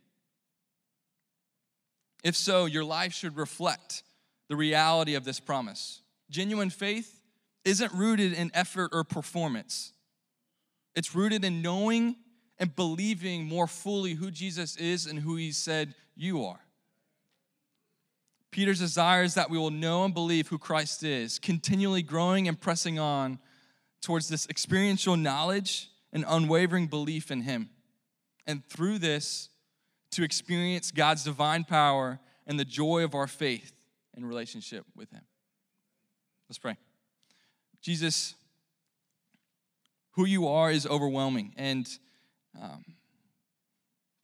If 2.25 2.35
so, 2.35 2.67
your 2.67 2.83
life 2.83 3.13
should 3.13 3.37
reflect 3.37 4.03
the 4.49 4.57
reality 4.57 5.15
of 5.15 5.25
this 5.25 5.39
promise. 5.39 6.03
Genuine 6.29 6.71
faith 6.71 7.21
isn't 7.65 7.93
rooted 7.93 8.33
in 8.33 8.51
effort 8.53 8.91
or 8.93 9.05
performance, 9.05 9.93
it's 10.97 11.15
rooted 11.15 11.45
in 11.45 11.63
knowing 11.63 12.17
and 12.59 12.75
believing 12.75 13.45
more 13.45 13.69
fully 13.69 14.15
who 14.15 14.33
Jesus 14.33 14.75
is 14.75 15.07
and 15.07 15.21
who 15.21 15.37
he 15.37 15.53
said 15.53 15.95
you 16.17 16.45
are. 16.45 16.64
Peter's 18.55 18.79
desire 18.79 19.25
is 19.25 19.35
that 19.35 19.51
we 19.51 19.59
will 19.59 19.73
know 19.73 20.05
and 20.05 20.15
believe 20.15 20.47
who 20.47 20.59
Christ 20.59 21.03
is, 21.03 21.41
continually 21.41 22.03
growing 22.03 22.47
and 22.47 22.61
pressing 22.61 23.01
on 23.01 23.41
towards 24.01 24.29
this 24.29 24.47
experiential 24.49 25.17
knowledge 25.17 25.89
and 26.13 26.25
unwavering 26.29 26.87
belief 26.87 27.33
in 27.33 27.41
him. 27.41 27.69
And 28.47 28.65
through 28.65 29.01
this, 29.01 29.49
to 30.13 30.23
experience 30.23 30.93
God's 30.93 31.25
divine 31.25 31.65
power 31.65 32.21
and 32.47 32.57
the 32.57 32.65
joy 32.65 33.03
of 33.03 33.17
our 33.17 33.27
faith 33.27 33.73
in 34.17 34.25
relationship 34.25 34.87
with 34.95 35.11
him. 35.11 35.23
Let's 36.49 36.59
pray. 36.59 36.77
Jesus, 37.83 38.37
who 40.13 40.27
you 40.27 40.47
are 40.47 40.71
is 40.71 40.87
overwhelming. 40.87 41.55
And 41.57 41.89
um, 42.63 42.85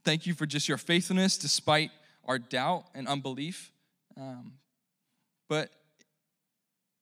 thank 0.05 0.25
you 0.25 0.35
for 0.35 0.47
just 0.47 0.69
your 0.69 0.79
faithfulness 0.79 1.37
despite 1.37 1.90
our 2.25 2.38
doubt 2.38 2.85
and 2.95 3.09
unbelief. 3.09 3.73
Um, 4.20 4.52
but 5.48 5.70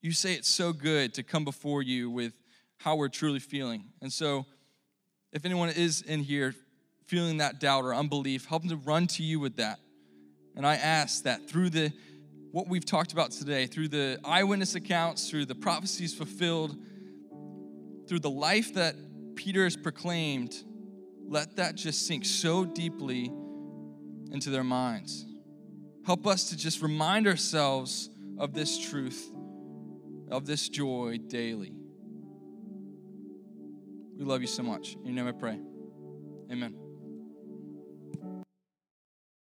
you 0.03 0.13
say 0.13 0.35
it's 0.35 0.49
so 0.49 0.73
good 0.73 1.15
to 1.15 1.25
come 1.25 1.45
before 1.45 1.83
you 1.83 2.11
with 2.11 2.33
how 2.79 2.95
we're 2.95 3.09
truly 3.09 3.41
feeling. 3.41 3.87
And 4.01 4.13
so, 4.13 4.47
if 5.33 5.45
anyone 5.45 5.69
is 5.71 6.03
in 6.03 6.21
here 6.21 6.55
feeling 7.07 7.39
that 7.39 7.59
doubt 7.59 7.85
or 7.85 7.93
unbelief, 7.93 8.47
help 8.47 8.63
them 8.63 8.71
to 8.71 8.77
run 8.77 9.09
to 9.09 9.25
you 9.25 9.41
with 9.41 9.57
that. 9.57 9.81
And 10.55 10.65
I 10.65 10.77
ask 10.77 11.25
that 11.25 11.49
through 11.49 11.71
the 11.71 11.93
what 12.53 12.69
we've 12.69 12.85
talked 12.85 13.13
about 13.13 13.33
today, 13.33 13.67
through 13.67 13.89
the 13.89 14.19
eyewitness 14.25 14.75
accounts, 14.75 15.29
through 15.29 15.47
the 15.47 15.55
prophecies 15.55 16.15
fulfilled, 16.15 16.77
through 18.07 18.21
the 18.21 18.31
life 18.31 18.75
that 18.75 18.95
Peter 19.35 19.65
has 19.65 19.77
proclaimed, 19.77 20.55
let 21.27 21.57
that 21.57 21.75
just 21.75 22.07
sink 22.07 22.25
so 22.25 22.65
deeply 22.65 23.31
into 24.31 24.51
their 24.51 24.65
minds. 24.65 25.28
Help 26.09 26.27
us 26.27 26.49
to 26.49 26.57
just 26.57 26.81
remind 26.81 27.27
ourselves 27.27 28.09
of 28.39 28.55
this 28.55 28.79
truth, 28.79 29.31
of 30.31 30.47
this 30.47 30.71
joy 30.71 31.19
daily. 31.27 31.75
We 34.17 34.25
love 34.25 34.41
you 34.41 34.47
so 34.47 34.63
much. 34.63 34.95
In 34.95 35.05
your 35.05 35.17
name 35.17 35.29
I 35.29 35.33
pray. 35.33 35.61
Amen. 36.51 36.88